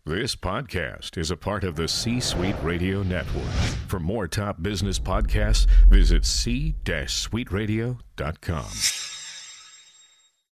This 0.06 0.34
podcast 0.34 1.18
is 1.18 1.30
a 1.30 1.36
part 1.36 1.62
of 1.62 1.76
the 1.76 1.86
C 1.86 2.18
Suite 2.18 2.56
Radio 2.62 3.02
Network. 3.02 3.44
For 3.86 4.00
more 4.00 4.26
top 4.26 4.62
business 4.62 4.98
podcasts, 4.98 5.66
visit 5.88 6.24
c-suiteradio.com. 6.24 9.09